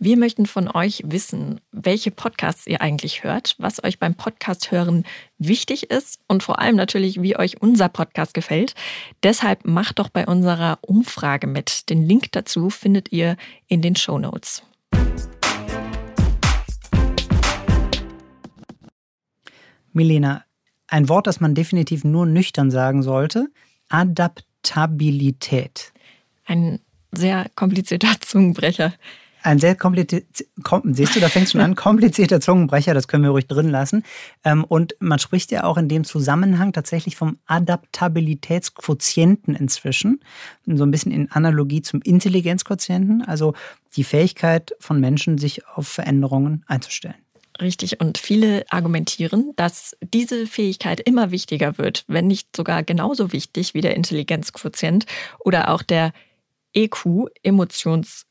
Wir 0.00 0.16
möchten 0.16 0.46
von 0.46 0.68
euch 0.68 1.02
wissen, 1.04 1.60
welche 1.72 2.12
Podcasts 2.12 2.68
ihr 2.68 2.80
eigentlich 2.80 3.24
hört, 3.24 3.56
was 3.58 3.82
euch 3.82 3.98
beim 3.98 4.14
Podcast 4.14 4.70
hören 4.70 5.04
wichtig 5.38 5.90
ist 5.90 6.20
und 6.28 6.44
vor 6.44 6.60
allem 6.60 6.76
natürlich, 6.76 7.20
wie 7.20 7.36
euch 7.36 7.60
unser 7.60 7.88
Podcast 7.88 8.32
gefällt. 8.32 8.76
Deshalb 9.24 9.64
macht 9.64 9.98
doch 9.98 10.08
bei 10.08 10.24
unserer 10.24 10.78
Umfrage 10.82 11.48
mit. 11.48 11.90
Den 11.90 12.06
Link 12.06 12.30
dazu 12.30 12.70
findet 12.70 13.10
ihr 13.10 13.36
in 13.66 13.82
den 13.82 13.96
Show 13.96 14.20
Notes. 14.20 14.62
Milena, 19.92 20.44
ein 20.88 21.08
Wort, 21.08 21.26
das 21.26 21.40
man 21.40 21.54
definitiv 21.54 22.04
nur 22.04 22.26
nüchtern 22.26 22.70
sagen 22.70 23.02
sollte. 23.02 23.48
Adaptabilität. 23.88 25.94
Ein 26.46 26.80
sehr 27.12 27.46
komplizierter 27.54 28.08
Zungenbrecher. 28.20 28.92
Ein 29.42 29.58
sehr 29.60 29.76
komplizierter, 29.76 30.26
siehst 30.84 31.14
du, 31.14 31.20
da 31.20 31.28
fängst 31.28 31.54
du 31.54 31.58
schon 31.58 31.64
an, 31.64 31.76
komplizierter 31.76 32.40
Zungenbrecher, 32.40 32.92
das 32.92 33.06
können 33.06 33.22
wir 33.22 33.30
ruhig 33.30 33.46
drin 33.46 33.68
lassen. 33.68 34.02
Ähm, 34.44 34.64
und 34.64 34.96
man 34.98 35.20
spricht 35.20 35.52
ja 35.52 35.62
auch 35.64 35.76
in 35.76 35.88
dem 35.88 36.04
Zusammenhang 36.04 36.72
tatsächlich 36.72 37.14
vom 37.16 37.38
Adaptabilitätsquotienten 37.46 39.54
inzwischen. 39.54 40.20
So 40.66 40.84
ein 40.84 40.90
bisschen 40.90 41.12
in 41.12 41.30
Analogie 41.30 41.82
zum 41.82 42.02
Intelligenzquotienten, 42.02 43.22
also 43.22 43.54
die 43.96 44.04
Fähigkeit 44.04 44.74
von 44.80 45.00
Menschen, 45.00 45.38
sich 45.38 45.66
auf 45.68 45.86
Veränderungen 45.86 46.64
einzustellen. 46.66 47.14
Richtig. 47.60 48.00
Und 48.00 48.18
viele 48.18 48.64
argumentieren, 48.70 49.52
dass 49.56 49.96
diese 50.00 50.46
Fähigkeit 50.46 51.00
immer 51.00 51.30
wichtiger 51.32 51.76
wird, 51.76 52.04
wenn 52.06 52.28
nicht 52.28 52.54
sogar 52.54 52.84
genauso 52.84 53.32
wichtig 53.32 53.74
wie 53.74 53.80
der 53.80 53.96
Intelligenzquotient 53.96 55.06
oder 55.40 55.70
auch 55.70 55.82
der 55.82 56.12
EQ, 56.74 57.26
Emotions, 57.42 58.26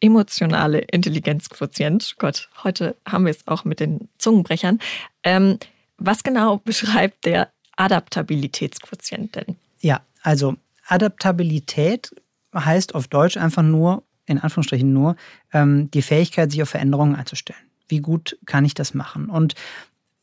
emotionale 0.00 0.78
Intelligenzquotient. 0.78 2.14
Gott, 2.18 2.48
heute 2.64 2.96
haben 3.06 3.26
wir 3.26 3.32
es 3.32 3.46
auch 3.46 3.64
mit 3.64 3.80
den 3.80 4.08
Zungenbrechern. 4.16 4.78
Ähm, 5.24 5.58
was 5.98 6.22
genau 6.22 6.56
beschreibt 6.64 7.26
der 7.26 7.50
Adaptabilitätsquotient 7.76 9.34
denn? 9.34 9.56
Ja, 9.80 10.00
also 10.22 10.56
Adaptabilität 10.86 12.14
heißt 12.54 12.94
auf 12.94 13.08
Deutsch 13.08 13.36
einfach 13.36 13.62
nur, 13.62 14.04
in 14.24 14.38
Anführungsstrichen 14.38 14.90
nur, 14.90 15.16
ähm, 15.52 15.90
die 15.90 16.02
Fähigkeit, 16.02 16.50
sich 16.50 16.62
auf 16.62 16.70
Veränderungen 16.70 17.14
einzustellen 17.14 17.69
wie 17.90 18.00
gut 18.00 18.38
kann 18.46 18.64
ich 18.64 18.74
das 18.74 18.94
machen? 18.94 19.28
Und 19.28 19.54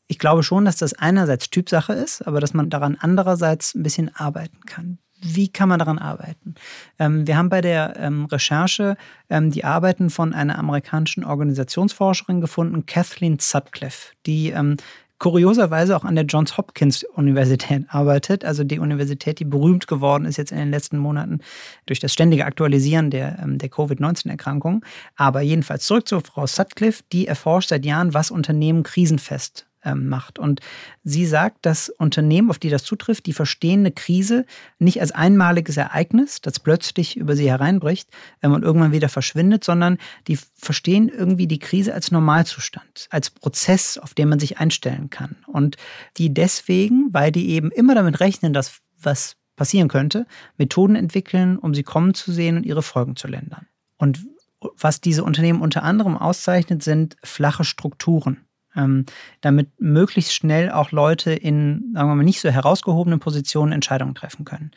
ich 0.08 0.18
glaube 0.18 0.42
schon, 0.42 0.64
dass 0.64 0.76
das 0.76 0.94
einerseits 0.94 1.50
Typsache 1.50 1.92
ist, 1.92 2.26
aber 2.26 2.40
dass 2.40 2.54
man 2.54 2.70
daran 2.70 2.96
andererseits 2.98 3.74
ein 3.74 3.82
bisschen 3.82 4.14
arbeiten 4.14 4.60
kann. 4.66 4.98
Wie 5.20 5.48
kann 5.48 5.68
man 5.68 5.78
daran 5.78 5.98
arbeiten? 5.98 6.54
Ähm, 6.98 7.26
wir 7.26 7.36
haben 7.36 7.48
bei 7.48 7.60
der 7.60 7.96
ähm, 7.96 8.26
Recherche 8.26 8.96
ähm, 9.28 9.50
die 9.50 9.64
Arbeiten 9.64 10.10
von 10.10 10.32
einer 10.32 10.58
amerikanischen 10.58 11.24
Organisationsforscherin 11.24 12.40
gefunden, 12.40 12.86
Kathleen 12.86 13.38
Sutcliffe, 13.40 14.12
die 14.26 14.50
ähm, 14.50 14.76
kurioserweise 15.18 15.96
auch 15.96 16.04
an 16.04 16.14
der 16.14 16.24
Johns 16.24 16.56
Hopkins 16.56 17.04
Universität 17.14 17.84
arbeitet, 17.88 18.44
also 18.44 18.64
die 18.64 18.78
Universität, 18.78 19.38
die 19.40 19.44
berühmt 19.44 19.86
geworden 19.86 20.24
ist 20.24 20.36
jetzt 20.36 20.52
in 20.52 20.58
den 20.58 20.70
letzten 20.70 20.98
Monaten 20.98 21.40
durch 21.86 22.00
das 22.00 22.12
ständige 22.12 22.46
Aktualisieren 22.46 23.10
der, 23.10 23.38
ähm, 23.42 23.58
der 23.58 23.68
Covid-19-Erkrankung. 23.68 24.84
Aber 25.16 25.40
jedenfalls 25.40 25.84
zurück 25.84 26.08
zu 26.08 26.20
Frau 26.20 26.46
Sutcliffe, 26.46 27.02
die 27.12 27.26
erforscht 27.26 27.70
seit 27.70 27.84
Jahren, 27.84 28.14
was 28.14 28.30
Unternehmen 28.30 28.82
krisenfest 28.82 29.67
macht. 29.84 30.38
Und 30.38 30.60
sie 31.04 31.26
sagt, 31.26 31.64
dass 31.66 31.88
Unternehmen, 31.88 32.50
auf 32.50 32.58
die 32.58 32.70
das 32.70 32.84
zutrifft, 32.84 33.26
die 33.26 33.32
verstehen 33.32 33.80
eine 33.80 33.92
Krise 33.92 34.44
nicht 34.78 35.00
als 35.00 35.12
einmaliges 35.12 35.76
Ereignis, 35.76 36.40
das 36.40 36.58
plötzlich 36.60 37.16
über 37.16 37.36
sie 37.36 37.48
hereinbricht 37.48 38.08
ähm, 38.42 38.52
und 38.52 38.62
irgendwann 38.62 38.92
wieder 38.92 39.08
verschwindet, 39.08 39.64
sondern 39.64 39.98
die 40.26 40.38
verstehen 40.54 41.08
irgendwie 41.08 41.46
die 41.46 41.58
Krise 41.58 41.94
als 41.94 42.10
Normalzustand, 42.10 43.08
als 43.10 43.30
Prozess, 43.30 43.98
auf 43.98 44.14
den 44.14 44.28
man 44.28 44.40
sich 44.40 44.58
einstellen 44.58 45.10
kann. 45.10 45.36
Und 45.46 45.76
die 46.16 46.32
deswegen, 46.32 47.08
weil 47.12 47.32
die 47.32 47.50
eben 47.50 47.70
immer 47.70 47.94
damit 47.94 48.20
rechnen, 48.20 48.52
dass 48.52 48.80
was 49.00 49.36
passieren 49.56 49.88
könnte, 49.88 50.26
Methoden 50.56 50.96
entwickeln, 50.96 51.58
um 51.58 51.74
sie 51.74 51.82
kommen 51.82 52.14
zu 52.14 52.32
sehen 52.32 52.56
und 52.56 52.64
ihre 52.64 52.82
Folgen 52.82 53.16
zu 53.16 53.28
lindern. 53.28 53.66
Und 53.96 54.24
was 54.60 55.00
diese 55.00 55.24
Unternehmen 55.24 55.60
unter 55.60 55.82
anderem 55.82 56.16
auszeichnet, 56.16 56.82
sind 56.82 57.16
flache 57.22 57.64
Strukturen 57.64 58.47
ähm, 58.76 59.06
damit 59.40 59.80
möglichst 59.80 60.34
schnell 60.34 60.70
auch 60.70 60.92
Leute 60.92 61.32
in, 61.32 61.92
sagen 61.94 62.08
wir 62.08 62.14
mal, 62.14 62.22
nicht 62.22 62.40
so 62.40 62.48
herausgehobenen 62.48 63.20
Positionen 63.20 63.72
Entscheidungen 63.72 64.14
treffen 64.14 64.44
können. 64.44 64.70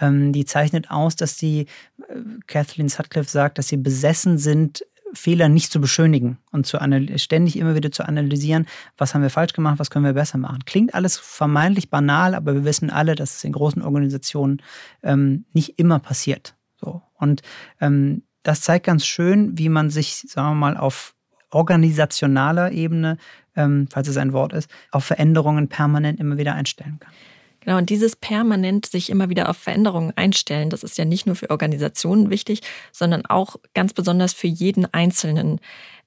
Ähm, 0.00 0.32
die 0.32 0.44
zeichnet 0.44 0.90
aus, 0.90 1.16
dass 1.16 1.36
die, 1.36 1.66
äh, 2.08 2.20
Kathleen 2.46 2.88
Sutcliffe 2.88 3.30
sagt, 3.30 3.58
dass 3.58 3.68
sie 3.68 3.76
besessen 3.76 4.38
sind, 4.38 4.84
Fehler 5.14 5.48
nicht 5.48 5.72
zu 5.72 5.80
beschönigen 5.80 6.38
und 6.52 6.66
zu 6.66 6.78
ständig 7.16 7.58
immer 7.58 7.74
wieder 7.74 7.90
zu 7.90 8.06
analysieren, 8.06 8.66
was 8.96 9.14
haben 9.14 9.22
wir 9.22 9.30
falsch 9.30 9.52
gemacht, 9.52 9.78
was 9.78 9.90
können 9.90 10.04
wir 10.04 10.12
besser 10.12 10.38
machen. 10.38 10.64
Klingt 10.66 10.94
alles 10.94 11.16
vermeintlich 11.16 11.90
banal, 11.90 12.34
aber 12.34 12.54
wir 12.54 12.64
wissen 12.64 12.90
alle, 12.90 13.14
dass 13.14 13.36
es 13.36 13.44
in 13.44 13.52
großen 13.52 13.82
Organisationen 13.82 14.62
ähm, 15.02 15.44
nicht 15.52 15.78
immer 15.78 15.98
passiert. 15.98 16.56
So. 16.76 17.02
Und 17.14 17.42
ähm, 17.80 18.22
das 18.42 18.60
zeigt 18.60 18.86
ganz 18.86 19.06
schön, 19.06 19.58
wie 19.58 19.68
man 19.68 19.90
sich, 19.90 20.24
sagen 20.28 20.50
wir 20.50 20.54
mal, 20.54 20.76
auf 20.76 21.14
organisationaler 21.50 22.72
Ebene, 22.72 23.16
ähm, 23.56 23.88
falls 23.90 24.08
es 24.08 24.16
ein 24.16 24.32
Wort 24.32 24.52
ist, 24.52 24.70
auf 24.90 25.04
Veränderungen 25.04 25.68
permanent 25.68 26.20
immer 26.20 26.38
wieder 26.38 26.54
einstellen 26.54 26.98
kann. 27.00 27.12
Genau, 27.60 27.78
und 27.78 27.90
dieses 27.90 28.16
permanent 28.16 28.86
sich 28.86 29.10
immer 29.10 29.28
wieder 29.28 29.48
auf 29.48 29.56
Veränderungen 29.56 30.12
einstellen, 30.16 30.70
das 30.70 30.82
ist 30.84 30.96
ja 30.96 31.04
nicht 31.04 31.26
nur 31.26 31.36
für 31.36 31.50
Organisationen 31.50 32.30
wichtig, 32.30 32.62
sondern 32.92 33.26
auch 33.26 33.56
ganz 33.74 33.92
besonders 33.92 34.32
für 34.32 34.46
jeden 34.46 34.86
Einzelnen. 34.92 35.60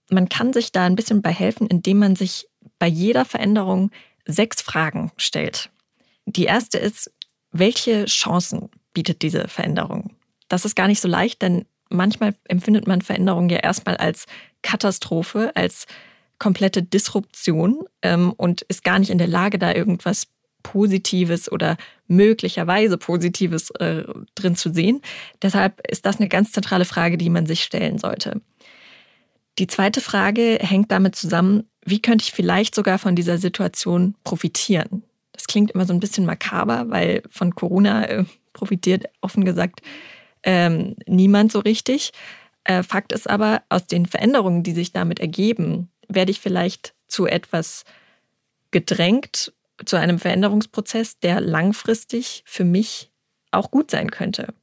Man 0.10 0.30
kann 0.30 0.54
sich 0.54 0.72
da 0.72 0.86
ein 0.86 0.96
bisschen 0.96 1.22
bei 1.22 1.32
helfen, 1.32 1.68
indem 1.68 2.00
man 2.00 2.16
sich 2.16 2.48
bei 2.80 2.88
jeder 2.88 3.26
Veränderung 3.26 3.92
sechs 4.26 4.62
Fragen 4.62 5.12
stellt. 5.18 5.70
Die 6.26 6.46
erste 6.46 6.78
ist, 6.78 7.12
welche 7.52 8.06
Chancen 8.06 8.70
bietet 8.94 9.22
diese 9.22 9.48
Veränderung? 9.48 10.16
Das 10.48 10.66
ist 10.66 10.76
gar 10.76 10.88
nicht 10.88 11.02
so 11.02 11.08
leicht, 11.08 11.42
denn 11.42 11.66
manchmal 11.92 12.36
empfindet 12.48 12.88
man 12.88 13.02
Veränderungen 13.02 13.50
ja 13.50 13.58
erstmal 13.58 13.98
als 13.98 14.26
Katastrophe, 14.62 15.52
als 15.56 15.86
komplette 16.40 16.82
Disruption 16.82 17.86
ähm, 18.02 18.34
und 18.36 18.64
ist 18.64 18.84
gar 18.84 19.00
nicht 19.00 19.12
in 19.12 19.18
der 19.18 19.28
Lage, 19.28 19.60
da 19.60 19.74
irgendwas 19.74 20.28
Positives 20.64 21.52
oder 21.52 21.78
möglicherweise 22.08 22.98
Positives 22.98 23.72
äh, 23.72 24.04
drin 24.36 24.56
zu 24.56 24.72
sehen. 24.72 25.02
Deshalb 25.42 25.86
ist 25.88 26.06
das 26.06 26.20
eine 26.20 26.30
ganz 26.30 26.52
zentrale 26.52 26.86
Frage, 26.86 27.18
die 27.18 27.30
man 27.30 27.46
sich 27.46 27.64
stellen 27.64 27.98
sollte. 27.98 28.42
Die 29.60 29.68
zweite 29.68 30.02
Frage 30.02 30.60
hängt 30.62 30.92
damit 30.92 31.16
zusammen, 31.16 31.68
wie 31.84 32.02
könnte 32.02 32.24
ich 32.24 32.32
vielleicht 32.32 32.76
sogar 32.76 33.00
von 33.00 33.16
dieser 33.16 33.38
Situation 33.38 34.16
profitieren? 34.24 35.04
Das 35.34 35.48
klingt 35.48 35.72
immer 35.72 35.86
so 35.86 35.94
ein 35.94 36.00
bisschen 36.00 36.26
makaber, 36.26 36.86
weil 36.90 37.24
von 37.30 37.56
Corona 37.56 38.06
äh, 38.06 38.26
profitiert 38.54 39.06
offen 39.22 39.46
gesagt 39.46 39.82
ähm, 40.44 40.96
niemand 41.06 41.52
so 41.52 41.60
richtig. 41.60 42.12
Äh, 42.64 42.84
Fakt 42.84 43.12
ist 43.12 43.30
aber, 43.30 43.64
aus 43.70 43.88
den 43.88 44.06
Veränderungen, 44.06 44.64
die 44.64 44.74
sich 44.74 44.92
damit 44.92 45.20
ergeben, 45.20 45.90
werde 46.08 46.32
ich 46.32 46.40
vielleicht 46.40 46.94
zu 47.08 47.26
etwas 47.26 47.84
gedrängt, 48.72 49.54
zu 49.86 49.98
einem 49.98 50.20
Veränderungsprozess, 50.20 51.20
der 51.20 51.42
langfristig 51.42 52.44
für 52.46 52.64
mich 52.64 53.12
auch 53.52 53.72
gut 53.72 53.92
sein 53.92 54.12
könnte. 54.12 54.54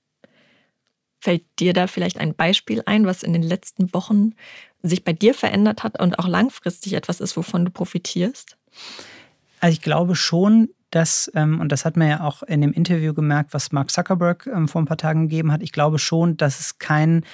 Fällt 1.21 1.45
dir 1.59 1.73
da 1.73 1.89
vielleicht 1.89 2.19
ein 2.19 2.35
Beispiel 2.35 2.83
ein, 2.87 3.05
was 3.05 3.23
in 3.23 3.33
den 3.33 3.43
letzten 3.43 3.93
Wochen 3.93 4.35
sich 4.83 5.05
bei 5.05 5.13
dir 5.13 5.35
verändert 5.35 5.83
hat 5.83 6.01
und 6.01 6.19
auch 6.19 6.29
langfristig 6.29 6.93
etwas 6.93 7.21
ist, 7.21 7.37
wovon 7.37 7.65
du 7.65 7.71
profitierst? 7.71 8.57
Also 9.61 9.73
ich 9.73 9.83
glaube 9.83 10.15
schon, 10.15 10.69
dass, 10.91 11.31
ähm, 11.35 11.61
und 11.61 11.71
das 11.71 11.85
hat 11.85 11.97
man 11.97 12.09
ja 12.09 12.21
auch 12.23 12.43
in 12.43 12.61
dem 12.61 12.73
Interview 12.73 13.15
gemerkt, 13.15 13.55
was 13.55 13.73
Mark 13.73 13.91
Zuckerberg 13.91 14.47
ähm, 14.47 14.69
vor 14.69 14.83
ein 14.83 14.87
paar 14.87 14.97
Tagen 14.97 15.29
gegeben 15.29 15.53
hat, 15.53 15.63
ich 15.63 15.73
glaube 15.73 15.99
schon, 15.99 16.37
dass 16.37 16.61
es 16.61 16.79
keinen 16.79 17.25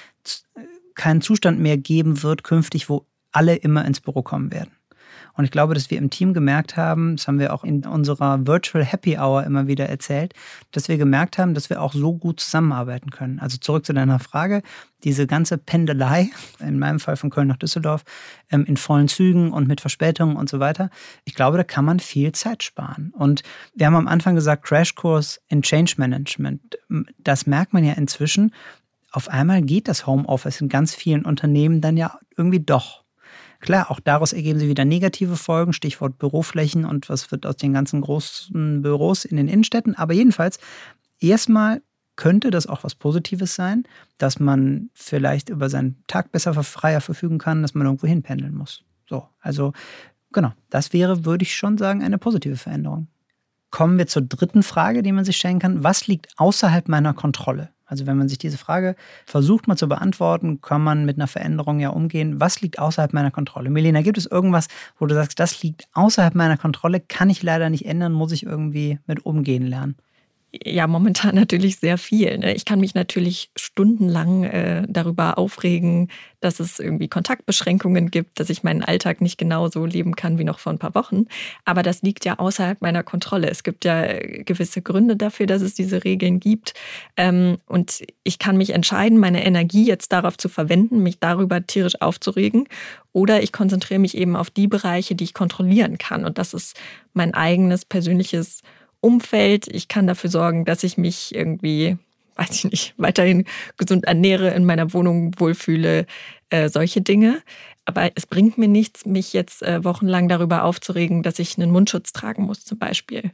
keinen 0.95 1.21
Zustand 1.21 1.59
mehr 1.59 1.77
geben 1.77 2.23
wird 2.23 2.43
künftig, 2.43 2.89
wo 2.89 3.05
alle 3.31 3.55
immer 3.55 3.85
ins 3.85 3.99
Büro 3.99 4.23
kommen 4.23 4.51
werden. 4.51 4.71
Und 5.35 5.45
ich 5.45 5.51
glaube, 5.51 5.73
dass 5.73 5.91
wir 5.91 5.97
im 5.97 6.09
Team 6.09 6.33
gemerkt 6.33 6.77
haben, 6.77 7.17
das 7.17 7.27
haben 7.27 7.39
wir 7.39 7.53
auch 7.53 7.63
in 7.63 7.85
unserer 7.85 8.45
Virtual 8.47 8.83
Happy 8.83 9.17
Hour 9.17 9.43
immer 9.43 9.67
wieder 9.67 9.87
erzählt, 9.87 10.33
dass 10.71 10.87
wir 10.87 10.97
gemerkt 10.97 11.37
haben, 11.37 11.53
dass 11.53 11.69
wir 11.69 11.81
auch 11.81 11.93
so 11.93 12.13
gut 12.13 12.39
zusammenarbeiten 12.39 13.09
können. 13.11 13.39
Also 13.39 13.57
zurück 13.57 13.85
zu 13.85 13.93
deiner 13.93 14.19
Frage, 14.19 14.61
diese 15.03 15.27
ganze 15.27 15.57
Pendelei, 15.57 16.29
in 16.59 16.79
meinem 16.79 16.99
Fall 16.99 17.15
von 17.15 17.29
Köln 17.29 17.47
nach 17.47 17.57
Düsseldorf, 17.57 18.03
ähm, 18.49 18.65
in 18.65 18.77
vollen 18.77 19.07
Zügen 19.07 19.51
und 19.51 19.67
mit 19.67 19.81
Verspätungen 19.81 20.35
und 20.35 20.49
so 20.49 20.59
weiter, 20.59 20.89
ich 21.25 21.35
glaube, 21.35 21.57
da 21.57 21.63
kann 21.63 21.85
man 21.85 21.99
viel 21.99 22.31
Zeit 22.31 22.63
sparen. 22.63 23.13
Und 23.15 23.43
wir 23.75 23.85
haben 23.85 23.95
am 23.95 24.07
Anfang 24.07 24.35
gesagt, 24.35 24.65
Crashkurs 24.65 25.41
in 25.47 25.61
Change 25.61 25.95
Management. 25.97 26.77
Das 27.19 27.45
merkt 27.45 27.73
man 27.73 27.83
ja 27.83 27.93
inzwischen. 27.93 28.53
Auf 29.11 29.29
einmal 29.29 29.61
geht 29.61 29.87
das 29.87 30.07
Homeoffice 30.07 30.59
in 30.59 30.69
ganz 30.69 30.95
vielen 30.95 31.23
Unternehmen 31.23 31.81
dann 31.81 31.97
ja 31.97 32.19
irgendwie 32.35 32.59
doch. 32.59 33.04
Klar, 33.65 33.89
auch 33.89 33.99
daraus 33.99 34.31
ergeben 34.31 34.59
sich 34.59 34.69
wieder 34.69 34.85
negative 34.85 35.35
Folgen, 35.35 35.73
Stichwort 35.73 36.19
Büroflächen 36.19 36.85
und 36.85 37.09
was 37.09 37.31
wird 37.31 37.47
aus 37.47 37.57
den 37.57 37.73
ganzen 37.73 38.01
großen 38.01 38.83
Büros 38.83 39.25
in 39.25 39.37
den 39.37 39.47
Innenstädten. 39.47 39.95
Aber 39.95 40.13
jedenfalls, 40.13 40.59
erstmal 41.19 41.81
könnte 42.15 42.51
das 42.51 42.67
auch 42.67 42.83
was 42.83 42.93
Positives 42.93 43.55
sein, 43.55 43.87
dass 44.19 44.39
man 44.39 44.91
vielleicht 44.93 45.49
über 45.49 45.67
seinen 45.67 45.97
Tag 46.05 46.31
besser 46.31 46.53
freier 46.63 47.01
verfügen 47.01 47.39
kann, 47.39 47.63
dass 47.63 47.73
man 47.73 47.87
irgendwo 47.87 48.05
hinpendeln 48.05 48.53
muss. 48.53 48.83
So, 49.09 49.27
also 49.39 49.73
genau, 50.31 50.53
das 50.69 50.93
wäre, 50.93 51.25
würde 51.25 51.41
ich 51.41 51.55
schon 51.55 51.79
sagen, 51.79 52.03
eine 52.03 52.19
positive 52.19 52.57
Veränderung. 52.57 53.07
Kommen 53.71 53.97
wir 53.97 54.05
zur 54.05 54.21
dritten 54.21 54.61
Frage, 54.61 55.01
die 55.01 55.11
man 55.11 55.25
sich 55.25 55.37
stellen 55.37 55.57
kann. 55.57 55.83
Was 55.83 56.05
liegt 56.05 56.27
außerhalb 56.37 56.87
meiner 56.87 57.15
Kontrolle? 57.15 57.69
Also 57.85 58.07
wenn 58.07 58.17
man 58.17 58.27
sich 58.27 58.37
diese 58.37 58.57
Frage 58.57 58.95
versucht 59.25 59.67
mal 59.67 59.75
zu 59.75 59.87
beantworten, 59.87 60.61
kann 60.61 60.81
man 60.81 61.05
mit 61.05 61.17
einer 61.17 61.27
Veränderung 61.27 61.79
ja 61.79 61.89
umgehen. 61.89 62.39
Was 62.39 62.61
liegt 62.61 62.79
außerhalb 62.79 63.13
meiner 63.13 63.31
Kontrolle? 63.31 63.69
Melina, 63.69 64.01
gibt 64.01 64.17
es 64.17 64.25
irgendwas, 64.25 64.67
wo 64.97 65.05
du 65.05 65.15
sagst, 65.15 65.39
das 65.39 65.61
liegt 65.61 65.87
außerhalb 65.93 66.35
meiner 66.35 66.57
Kontrolle, 66.57 66.99
kann 66.99 67.29
ich 67.29 67.43
leider 67.43 67.69
nicht 67.69 67.85
ändern, 67.85 68.13
muss 68.13 68.31
ich 68.31 68.45
irgendwie 68.45 68.99
mit 69.05 69.25
umgehen 69.25 69.67
lernen? 69.67 69.95
Ja 70.63 70.87
momentan 70.87 71.35
natürlich 71.35 71.77
sehr 71.77 71.97
viel. 71.97 72.37
Ne? 72.37 72.55
Ich 72.55 72.65
kann 72.65 72.79
mich 72.79 72.95
natürlich 72.95 73.49
stundenlang 73.55 74.43
äh, 74.43 74.83
darüber 74.87 75.37
aufregen, 75.37 76.09
dass 76.39 76.59
es 76.59 76.79
irgendwie 76.79 77.07
Kontaktbeschränkungen 77.07 78.11
gibt, 78.11 78.39
dass 78.39 78.49
ich 78.49 78.63
meinen 78.63 78.83
Alltag 78.83 79.21
nicht 79.21 79.37
genauso 79.37 79.85
leben 79.85 80.15
kann 80.15 80.37
wie 80.37 80.43
noch 80.43 80.59
vor 80.59 80.71
ein 80.71 80.79
paar 80.79 80.93
Wochen. 80.93 81.25
Aber 81.65 81.81
das 81.81 82.01
liegt 82.03 82.25
ja 82.25 82.37
außerhalb 82.37 82.81
meiner 82.81 83.03
Kontrolle. 83.03 83.49
Es 83.49 83.63
gibt 83.63 83.85
ja 83.85 84.03
äh, 84.03 84.43
gewisse 84.43 84.81
Gründe 84.81 85.15
dafür, 85.15 85.47
dass 85.47 85.61
es 85.61 85.73
diese 85.73 86.03
Regeln 86.03 86.39
gibt. 86.39 86.73
Ähm, 87.17 87.57
und 87.65 88.03
ich 88.23 88.39
kann 88.39 88.57
mich 88.57 88.71
entscheiden, 88.71 89.17
meine 89.17 89.45
Energie 89.45 89.85
jetzt 89.85 90.11
darauf 90.11 90.37
zu 90.37 90.49
verwenden, 90.49 91.01
mich 91.01 91.19
darüber 91.19 91.65
tierisch 91.65 91.99
aufzuregen. 92.01 92.67
Oder 93.11 93.41
ich 93.41 93.51
konzentriere 93.51 93.99
mich 93.99 94.15
eben 94.15 94.35
auf 94.35 94.49
die 94.49 94.67
Bereiche, 94.67 95.15
die 95.15 95.23
ich 95.23 95.33
kontrollieren 95.33 95.97
kann. 95.97 96.25
Und 96.25 96.37
das 96.37 96.53
ist 96.53 96.77
mein 97.13 97.33
eigenes 97.33 97.85
persönliches 97.85 98.61
Umfeld. 99.05 99.67
Ich 99.67 99.87
kann 99.87 100.07
dafür 100.07 100.29
sorgen, 100.29 100.65
dass 100.65 100.83
ich 100.83 100.97
mich 100.97 101.33
irgendwie, 101.33 101.97
weiß 102.35 102.51
ich 102.51 102.63
nicht, 102.65 102.93
weiterhin 102.97 103.45
gesund 103.77 104.05
ernähre, 104.05 104.49
in 104.49 104.65
meiner 104.65 104.93
Wohnung 104.93 105.39
wohlfühle, 105.39 106.05
äh, 106.49 106.69
solche 106.69 107.01
Dinge. 107.01 107.41
Aber 107.85 108.09
es 108.15 108.25
bringt 108.25 108.57
mir 108.57 108.67
nichts, 108.67 109.05
mich 109.05 109.33
jetzt 109.33 109.61
äh, 109.61 109.83
wochenlang 109.83 110.27
darüber 110.27 110.63
aufzuregen, 110.63 111.21
dass 111.21 111.37
ich 111.37 111.57
einen 111.57 111.71
Mundschutz 111.71 112.13
tragen 112.13 112.43
muss, 112.43 112.65
zum 112.65 112.79
Beispiel. 112.79 113.31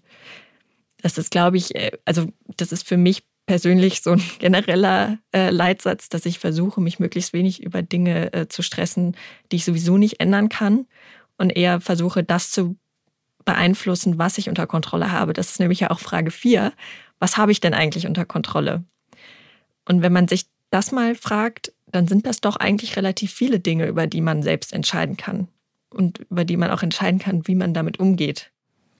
Das 1.01 1.17
ist, 1.17 1.31
glaube 1.31 1.57
ich, 1.57 1.73
äh, 1.73 1.91
also 2.03 2.27
das 2.57 2.73
ist 2.73 2.85
für 2.85 2.97
mich 2.97 3.23
persönlich 3.45 4.01
so 4.01 4.11
ein 4.11 4.23
genereller 4.39 5.19
äh, 5.33 5.49
Leitsatz, 5.49 6.09
dass 6.09 6.25
ich 6.25 6.39
versuche, 6.39 6.81
mich 6.81 6.99
möglichst 6.99 7.33
wenig 7.33 7.63
über 7.63 7.81
Dinge 7.81 8.33
äh, 8.33 8.47
zu 8.47 8.61
stressen, 8.61 9.15
die 9.51 9.57
ich 9.57 9.65
sowieso 9.65 9.97
nicht 9.97 10.19
ändern 10.19 10.49
kann 10.49 10.85
und 11.37 11.49
eher 11.49 11.81
versuche, 11.81 12.23
das 12.23 12.51
zu 12.51 12.77
beeinflussen, 13.45 14.17
was 14.17 14.37
ich 14.37 14.49
unter 14.49 14.67
Kontrolle 14.67 15.11
habe. 15.11 15.33
Das 15.33 15.51
ist 15.51 15.59
nämlich 15.59 15.79
ja 15.79 15.91
auch 15.91 15.99
Frage 15.99 16.31
4. 16.31 16.73
Was 17.19 17.37
habe 17.37 17.51
ich 17.51 17.59
denn 17.59 17.73
eigentlich 17.73 18.07
unter 18.07 18.25
Kontrolle? 18.25 18.83
Und 19.87 20.01
wenn 20.01 20.13
man 20.13 20.27
sich 20.27 20.47
das 20.69 20.91
mal 20.91 21.15
fragt, 21.15 21.73
dann 21.87 22.07
sind 22.07 22.25
das 22.25 22.41
doch 22.41 22.55
eigentlich 22.55 22.95
relativ 22.95 23.33
viele 23.33 23.59
Dinge, 23.59 23.87
über 23.87 24.07
die 24.07 24.21
man 24.21 24.43
selbst 24.43 24.73
entscheiden 24.73 25.17
kann 25.17 25.47
und 25.89 26.19
über 26.29 26.45
die 26.45 26.57
man 26.57 26.71
auch 26.71 26.83
entscheiden 26.83 27.19
kann, 27.19 27.47
wie 27.47 27.55
man 27.55 27.73
damit 27.73 27.99
umgeht. 27.99 28.51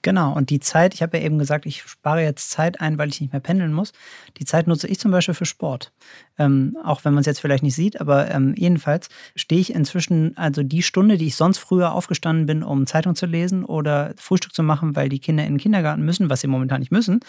Genau, 0.02 0.34
und 0.34 0.50
die 0.50 0.58
Zeit, 0.58 0.94
ich 0.94 1.02
habe 1.02 1.16
ja 1.16 1.24
eben 1.24 1.38
gesagt, 1.38 1.64
ich 1.64 1.82
spare 1.82 2.22
jetzt 2.22 2.50
Zeit 2.50 2.80
ein, 2.80 2.98
weil 2.98 3.08
ich 3.08 3.20
nicht 3.20 3.32
mehr 3.32 3.40
pendeln 3.40 3.72
muss. 3.72 3.92
Die 4.38 4.44
Zeit 4.44 4.66
nutze 4.66 4.88
ich 4.88 4.98
zum 4.98 5.12
Beispiel 5.12 5.34
für 5.34 5.46
Sport. 5.46 5.92
Ähm, 6.38 6.76
auch 6.82 7.04
wenn 7.04 7.14
man 7.14 7.20
es 7.20 7.26
jetzt 7.26 7.40
vielleicht 7.40 7.62
nicht 7.62 7.76
sieht, 7.76 8.00
aber 8.00 8.28
ähm, 8.32 8.54
jedenfalls 8.56 9.08
stehe 9.36 9.60
ich 9.60 9.72
inzwischen, 9.72 10.36
also 10.36 10.64
die 10.64 10.82
Stunde, 10.82 11.18
die 11.18 11.28
ich 11.28 11.36
sonst 11.36 11.58
früher 11.58 11.92
aufgestanden 11.92 12.46
bin, 12.46 12.64
um 12.64 12.86
Zeitung 12.86 13.14
zu 13.14 13.26
lesen 13.26 13.64
oder 13.64 14.12
Frühstück 14.16 14.52
zu 14.52 14.64
machen, 14.64 14.96
weil 14.96 15.08
die 15.08 15.20
Kinder 15.20 15.44
in 15.44 15.54
den 15.54 15.60
Kindergarten 15.60 16.02
müssen, 16.02 16.28
was 16.28 16.40
sie 16.40 16.48
momentan 16.48 16.80
nicht 16.80 16.92
müssen, 16.92 17.20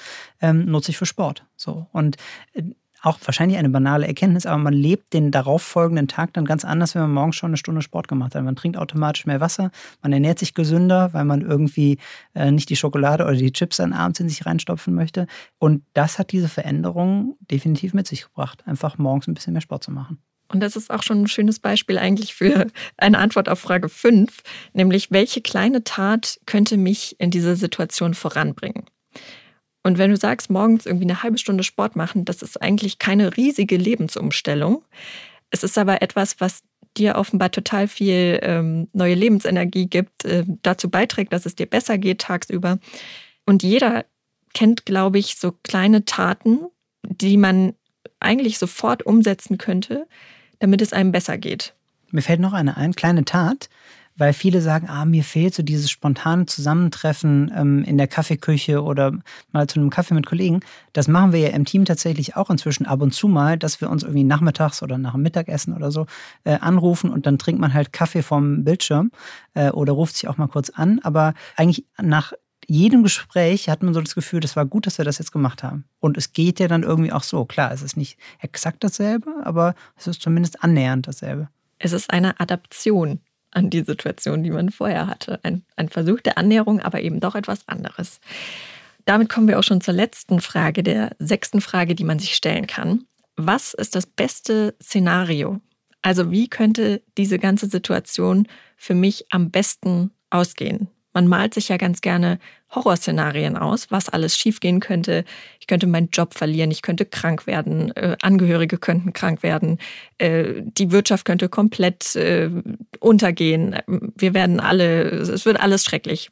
ähm, 0.42 0.66
nutze 0.66 0.90
ich 0.90 0.98
für 0.98 1.06
Sport. 1.06 1.46
So. 1.56 1.88
Und 1.92 2.18
äh, 2.54 2.64
auch 3.04 3.20
wahrscheinlich 3.26 3.58
eine 3.58 3.70
banale 3.70 4.08
Erkenntnis, 4.08 4.46
aber 4.46 4.58
man 4.58 4.74
lebt 4.74 5.14
den 5.14 5.30
darauffolgenden 5.30 6.08
Tag 6.08 6.34
dann 6.34 6.46
ganz 6.46 6.66
anders, 6.66 6.96
wenn 6.96 7.04
man 7.04 7.14
morgens 7.14 7.36
schon 7.36 7.50
eine 7.50 7.58
Stunde 7.58 7.82
Sport 7.82 8.08
gemacht 8.08 8.34
hat. 8.34 8.44
Man 8.44 8.56
trinkt 8.56 8.78
automatisch 8.78 9.26
mehr 9.26 9.42
Wasser, 9.42 9.72
man 10.02 10.14
ernährt 10.14 10.40
sich 10.40 10.54
gesünder, 10.54 11.14
weil 11.14 11.26
man 11.26 11.42
irgendwie 11.42 11.98
äh, 12.34 12.50
nicht 12.50 12.70
die 12.70 12.78
Schokolade 12.78 13.26
oder 13.26 13.36
die 13.36 13.52
Chips 13.52 13.78
dann 13.78 13.94
abends 13.94 14.22
in 14.22 14.30
sich 14.30 14.46
reinstopfen 14.46 14.96
möchte. 14.96 15.28
Und 15.60 15.84
das 15.94 16.18
hat 16.18 16.32
diese 16.32 16.48
Veränderung 16.48 17.36
definitiv 17.42 17.94
mit 17.94 18.08
sich 18.08 18.24
gebracht, 18.24 18.64
einfach 18.66 18.98
morgens 18.98 19.28
ein 19.28 19.34
bisschen 19.34 19.54
mehr 19.54 19.62
Sport 19.62 19.84
zu 19.84 19.92
machen. 19.92 20.20
Und 20.48 20.62
das 20.62 20.76
ist 20.76 20.92
auch 20.92 21.04
schon 21.04 21.24
ein 21.24 21.28
schönes 21.28 21.60
Beispiel 21.60 21.98
eigentlich 21.98 22.34
für 22.34 22.68
eine 22.98 23.18
Antwort 23.18 23.50
auf 23.50 23.60
Frage 23.60 23.90
5, 23.90 24.42
nämlich 24.74 25.12
welche 25.12 25.42
kleine 25.42 25.84
Tat 25.84 26.40
könnte 26.46 26.78
mich 26.78 27.20
in 27.20 27.32
dieser 27.32 27.56
Situation 27.56 28.14
voranbringen? 28.14 28.86
Und 29.84 29.98
wenn 29.98 30.12
du 30.12 30.18
sagst, 30.18 30.50
morgens 30.50 30.86
irgendwie 30.86 31.06
eine 31.06 31.24
halbe 31.24 31.38
Stunde 31.38 31.64
Sport 31.64 31.96
machen, 31.96 32.26
das 32.26 32.42
ist 32.42 32.62
eigentlich 32.62 33.00
keine 33.00 33.36
riesige 33.36 33.78
Lebensumstellung. 33.78 34.84
Es 35.50 35.64
ist 35.64 35.78
aber 35.78 36.02
etwas, 36.02 36.40
was 36.40 36.64
dir 36.98 37.16
offenbar 37.16 37.52
total 37.52 37.88
viel 37.88 38.40
ähm, 38.42 38.88
neue 38.94 39.16
Lebensenergie 39.16 39.88
gibt, 39.88 40.26
äh, 40.26 40.46
dazu 40.62 40.90
beiträgt, 40.90 41.34
dass 41.34 41.46
es 41.46 41.56
dir 41.56 41.66
besser 41.66 41.98
geht 41.98 42.22
tagsüber. 42.22 42.80
Und 43.46 43.64
jeder 43.64 44.06
kennt, 44.54 44.86
glaube 44.86 45.20
ich, 45.20 45.36
so 45.36 45.52
kleine 45.64 46.06
Taten, 46.06 46.60
die 47.04 47.38
man 47.38 47.74
eigentlich 48.20 48.58
sofort 48.58 49.04
umsetzen 49.04 49.58
könnte, 49.58 50.08
damit 50.60 50.82
es 50.82 50.94
einem 50.94 51.12
besser 51.12 51.38
geht? 51.38 51.74
Mir 52.12 52.22
fällt 52.22 52.40
noch 52.40 52.54
eine 52.54 52.78
ein, 52.78 52.94
kleine 52.94 53.26
Tat, 53.26 53.70
weil 54.16 54.34
viele 54.34 54.62
sagen, 54.62 54.88
ah, 54.90 55.06
mir 55.06 55.24
fehlt 55.24 55.54
so 55.54 55.64
dieses 55.64 55.90
spontane 55.90 56.46
Zusammentreffen 56.46 57.52
ähm, 57.56 57.84
in 57.84 57.98
der 57.98 58.08
Kaffeeküche 58.08 58.84
oder 58.84 59.14
mal 59.52 59.68
zu 59.68 59.80
einem 59.80 59.90
Kaffee 59.90 60.14
mit 60.14 60.26
Kollegen. 60.26 60.62
Das 60.94 61.08
machen 61.08 61.34
wir 61.34 61.40
ja 61.40 61.50
im 61.50 61.66
Team 61.66 61.86
tatsächlich 61.86 62.36
auch 62.36 62.50
inzwischen 62.50 62.86
ab 62.86 63.02
und 63.02 63.14
zu 63.14 63.28
mal, 63.28 63.58
dass 63.58 63.82
wir 63.82 63.90
uns 63.90 64.04
irgendwie 64.04 64.24
nachmittags 64.24 64.84
oder 64.84 64.98
nach 64.98 65.14
dem 65.14 65.24
Mittagessen 65.24 65.74
oder 65.76 65.92
so 65.92 66.06
äh, 66.44 66.58
anrufen 66.60 67.10
und 67.10 67.26
dann 67.26 67.38
trinkt 67.38 67.60
man 67.60 67.74
halt 67.74 67.94
Kaffee 67.94 68.22
vom 68.22 68.64
Bildschirm 68.64 69.12
äh, 69.54 69.72
oder 69.72 69.94
ruft 69.94 70.16
sich 70.16 70.28
auch 70.28 70.38
mal 70.38 70.48
kurz 70.48 70.70
an. 70.70 71.00
Aber 71.04 71.34
eigentlich 71.56 71.86
nach 72.02 72.34
jedem 72.68 73.04
Gespräch 73.04 73.70
hat 73.70 73.84
man 73.84 73.94
so 73.94 74.02
das 74.02 74.16
Gefühl, 74.16 74.40
das 74.40 74.56
war 74.56 74.66
gut, 74.66 74.86
dass 74.86 74.98
wir 74.98 75.06
das 75.06 75.18
jetzt 75.18 75.32
gemacht 75.32 75.64
haben. 75.64 75.86
Und 76.00 76.18
es 76.18 76.34
geht 76.34 76.60
ja 76.60 76.68
dann 76.68 76.84
irgendwie 76.84 77.12
auch 77.12 77.24
so. 77.24 77.46
Klar, 77.46 77.72
es 77.72 77.82
ist 77.82 77.98
nicht 77.98 78.18
exakt 78.40 78.84
dasselbe, 78.84 79.32
aber 79.44 79.76
es 79.98 80.08
ist 80.08 80.22
zumindest 80.22 80.64
annähernd 80.64 81.08
dasselbe. 81.08 81.50
Es 81.80 81.92
ist 81.92 82.12
eine 82.12 82.40
Adaption 82.40 83.20
an 83.56 83.70
die 83.70 83.84
Situation, 83.84 84.44
die 84.44 84.52
man 84.52 84.70
vorher 84.70 85.08
hatte. 85.08 85.40
Ein, 85.44 85.64
ein 85.76 85.90
Versuch 85.90 86.22
der 86.22 86.38
Annäherung, 86.38 86.80
aber 86.80 87.02
eben 87.02 87.20
doch 87.20 87.36
etwas 87.36 87.68
anderes. 87.68 88.20
Damit 89.06 89.30
kommen 89.30 89.48
wir 89.48 89.60
auch 89.60 89.64
schon 89.64 89.82
zur 89.82 89.94
letzten 89.94 90.40
Frage, 90.40 90.84
der 90.84 91.16
sechsten 91.20 91.62
Frage, 91.62 91.96
die 91.96 92.04
man 92.06 92.20
sich 92.20 92.36
stellen 92.36 92.68
kann. 92.68 93.06
Was 93.36 93.74
ist 93.74 93.96
das 93.96 94.06
beste 94.06 94.76
Szenario? 94.82 95.60
Also 96.02 96.32
wie 96.32 96.50
könnte 96.50 97.02
diese 97.18 97.40
ganze 97.40 97.68
Situation 97.68 98.48
für 98.78 98.94
mich 98.94 99.26
am 99.32 99.52
besten 99.52 100.12
ausgehen? 100.30 100.88
Man 101.14 101.28
malt 101.28 101.54
sich 101.54 101.70
ja 101.70 101.78
ganz 101.78 102.02
gerne 102.02 102.40
Horrorszenarien 102.74 103.58
aus, 103.58 103.92
was 103.92 104.10
alles 104.10 104.38
schiefgehen 104.38 104.80
könnte. 104.80 105.26
Ich 105.60 105.68
könnte 105.68 105.88
meinen 105.88 106.10
Job 106.12 106.34
verlieren, 106.34 106.72
ich 106.72 106.82
könnte 106.82 107.06
krank 107.06 107.48
werden, 107.48 107.96
äh, 107.96 108.18
Angehörige 108.22 108.78
könnten 108.78 109.14
krank 109.14 109.44
werden, 109.44 109.80
äh, 110.18 110.62
die 110.64 110.92
Wirtschaft 110.92 111.26
könnte 111.26 111.50
komplett 111.50 112.16
äh, 112.16 112.50
untergehen. 113.00 113.78
Wir 113.88 114.34
werden 114.34 114.60
alle, 114.60 115.04
es 115.04 115.46
wird 115.46 115.60
alles 115.60 115.84
schrecklich. 115.84 116.30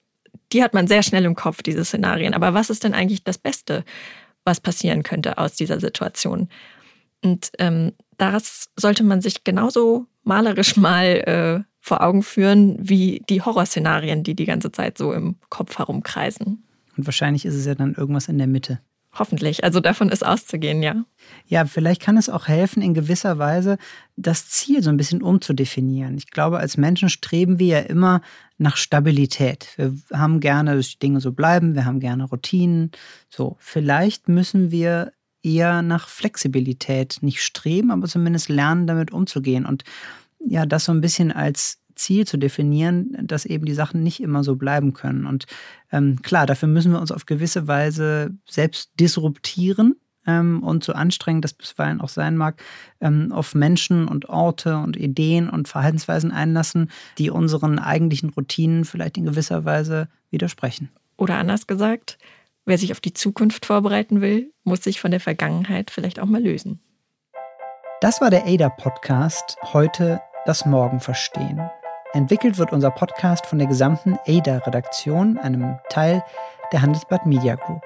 Die 0.51 0.63
hat 0.63 0.73
man 0.73 0.88
sehr 0.88 1.04
schnell 1.04 1.25
im 1.25 1.36
Kopf, 1.36 1.62
diese 1.62 1.86
Szenarien. 1.86 2.34
Aber 2.34 2.54
was 2.54 2.69
ist 2.69 2.84
denn 2.84 2.93
eigentlich 2.93 3.23
das 3.23 3.38
Beste, 3.38 3.84
was 4.43 4.60
passieren 4.60 5.04
könnte 5.04 5.38
aus 5.38 5.54
dieser 5.54 5.80
Situation? 5.80 6.49
Und 7.23 7.51
ähm, 7.60 7.93
das 8.17 8.69
sollte 8.75 9.04
man 9.04 9.21
sich 9.21 9.43
genauso 9.43 10.08
malerisch 10.23 10.75
mal 10.77 11.06
äh, 11.65 11.70
vor 11.82 12.02
Augen 12.02 12.24
führen, 12.24 12.78
wie 12.80 13.24
die 13.30 13.41
Horrorszenarien, 13.41 14.24
die 14.24 14.36
die 14.36 14.46
ganze 14.46 14.72
Zeit 14.72 14.98
so 14.98 15.12
im 15.12 15.36
Kopf 15.50 15.78
herumkreisen. 15.78 16.63
Und 16.96 17.06
wahrscheinlich 17.08 17.46
ist 17.46 17.56
es 17.56 17.65
ja 17.65 17.76
dann 17.76 17.96
irgendwas 17.96 18.28
in 18.28 18.38
der 18.38 18.48
Mitte. 18.48 18.80
Hoffentlich. 19.13 19.65
Also 19.65 19.82
davon 19.82 20.08
ist 20.08 20.26
auszugehen, 20.26 20.82
ja. 20.82 21.04
Ja, 21.46 21.65
vielleicht 21.65 22.02
kann 22.02 22.15
es 22.15 22.30
auch 22.30 22.48
helfen, 22.48 22.82
in 22.82 22.94
gewisser 22.94 23.38
Weise 23.38 23.78
das 24.15 24.48
Ziel 24.48 24.82
so 24.82 24.89
ein 24.89 24.96
bisschen 24.96 25.22
umzudefinieren. 25.22 26.17
Ich 26.17 26.28
glaube, 26.28 26.60
als 26.60 26.78
Menschen 26.78 27.10
streben 27.10 27.60
wir 27.60 27.67
ja 27.67 27.80
immer 27.80 28.22
nach 28.58 28.78
Stabilität. 28.78 29.67
Wir 29.76 29.94
haben 30.13 30.39
gerne, 30.39 30.78
dass 30.78 30.91
die 30.91 31.00
Dinge 31.00 31.20
so 31.20 31.34
bleiben, 31.34 31.76
wir 31.76 31.84
haben 31.84 32.00
gerne 32.00 32.24
Routinen. 32.24 32.91
So, 33.28 33.58
vielleicht 33.60 34.30
müssen 34.30 34.72
wir 34.72 35.12
eher 35.44 35.82
nach 35.82 36.08
Flexibilität 36.08 37.17
nicht 37.22 37.41
streben, 37.41 37.91
aber 37.91 38.08
zumindest 38.08 38.48
lernen, 38.48 38.88
damit 38.88 39.12
umzugehen. 39.12 39.65
Und 39.65 39.84
ja, 40.45 40.65
das 40.65 40.86
so 40.86 40.91
ein 40.91 41.01
bisschen 41.01 41.32
als 41.32 41.82
Ziel 41.95 42.25
zu 42.25 42.38
definieren, 42.38 43.15
dass 43.21 43.45
eben 43.45 43.65
die 43.65 43.73
Sachen 43.73 44.04
nicht 44.04 44.21
immer 44.21 44.43
so 44.43 44.56
bleiben 44.56 44.93
können. 44.93 45.25
Und 45.25 45.45
ähm, 45.91 46.21
klar, 46.21 46.45
dafür 46.45 46.67
müssen 46.67 46.91
wir 46.91 46.99
uns 46.99 47.12
auf 47.12 47.25
gewisse 47.25 47.67
Weise 47.67 48.32
selbst 48.49 48.91
disruptieren 48.99 49.95
ähm, 50.25 50.63
und 50.63 50.84
so 50.84 50.93
anstrengend 50.93 51.43
das 51.43 51.54
bisweilen 51.54 52.01
auch 52.01 52.10
sein 52.10 52.38
mag, 52.38 52.62
ähm, 52.99 53.32
auf 53.32 53.56
Menschen 53.56 54.08
und 54.08 54.30
Orte 54.30 54.77
und 54.77 54.97
Ideen 54.97 55.49
und 55.49 55.67
Verhaltensweisen 55.67 56.32
einlassen, 56.32 56.91
die 57.17 57.30
unseren 57.30 57.80
eigentlichen 57.80 58.30
Routinen 58.30 58.86
vielleicht 58.86 59.17
in 59.17 59.25
gewisser 59.25 59.65
Weise 59.65 60.08
widersprechen. 60.30 60.89
Oder 61.17 61.38
anders 61.38 61.67
gesagt, 61.67 62.17
wer 62.65 62.77
sich 62.77 62.91
auf 62.91 62.99
die 62.99 63.13
Zukunft 63.13 63.65
vorbereiten 63.65 64.21
will, 64.21 64.51
muss 64.63 64.84
sich 64.84 64.99
von 64.99 65.12
der 65.12 65.19
Vergangenheit 65.19 65.91
vielleicht 65.91 66.19
auch 66.19 66.25
mal 66.25 66.41
lösen. 66.41 66.80
Das 68.01 68.21
war 68.21 68.32
der 68.32 68.47
ADA-Podcast 68.47 69.58
heute 69.73 70.19
das 70.45 70.65
Morgen 70.65 70.99
verstehen. 70.99 71.69
Entwickelt 72.13 72.58
wird 72.58 72.73
unser 72.73 72.91
Podcast 72.91 73.45
von 73.45 73.60
der 73.60 73.67
gesamten 73.67 74.17
ADA-Redaktion, 74.27 75.38
einem 75.38 75.80
Teil 75.89 76.23
der 76.71 76.82
Handelsblatt 76.82 77.25
Media 77.25 77.56
Group. 77.56 77.82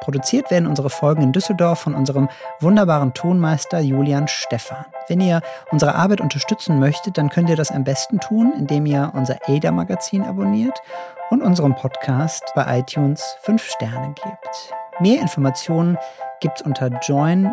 Produziert 0.00 0.50
werden 0.50 0.66
unsere 0.66 0.88
Folgen 0.90 1.22
in 1.22 1.32
Düsseldorf 1.32 1.80
von 1.80 1.94
unserem 1.94 2.28
wunderbaren 2.60 3.12
Tonmeister 3.12 3.80
Julian 3.80 4.26
Stephan. 4.28 4.86
Wenn 5.08 5.20
ihr 5.20 5.42
unsere 5.70 5.94
Arbeit 5.94 6.20
unterstützen 6.20 6.78
möchtet, 6.78 7.18
dann 7.18 7.28
könnt 7.28 7.50
ihr 7.50 7.56
das 7.56 7.70
am 7.70 7.84
besten 7.84 8.20
tun, 8.20 8.52
indem 8.56 8.86
ihr 8.86 9.12
unser 9.14 9.36
ADA-Magazin 9.46 10.24
abonniert 10.24 10.80
und 11.30 11.42
unserem 11.42 11.74
Podcast 11.74 12.44
bei 12.54 12.78
iTunes 12.78 13.36
5 13.42 13.62
Sterne 13.62 14.14
gebt. 14.14 14.72
Mehr 15.00 15.20
Informationen 15.20 15.98
gibt's 16.40 16.62
unter 16.62 16.88
join-ada.com. 16.88 17.52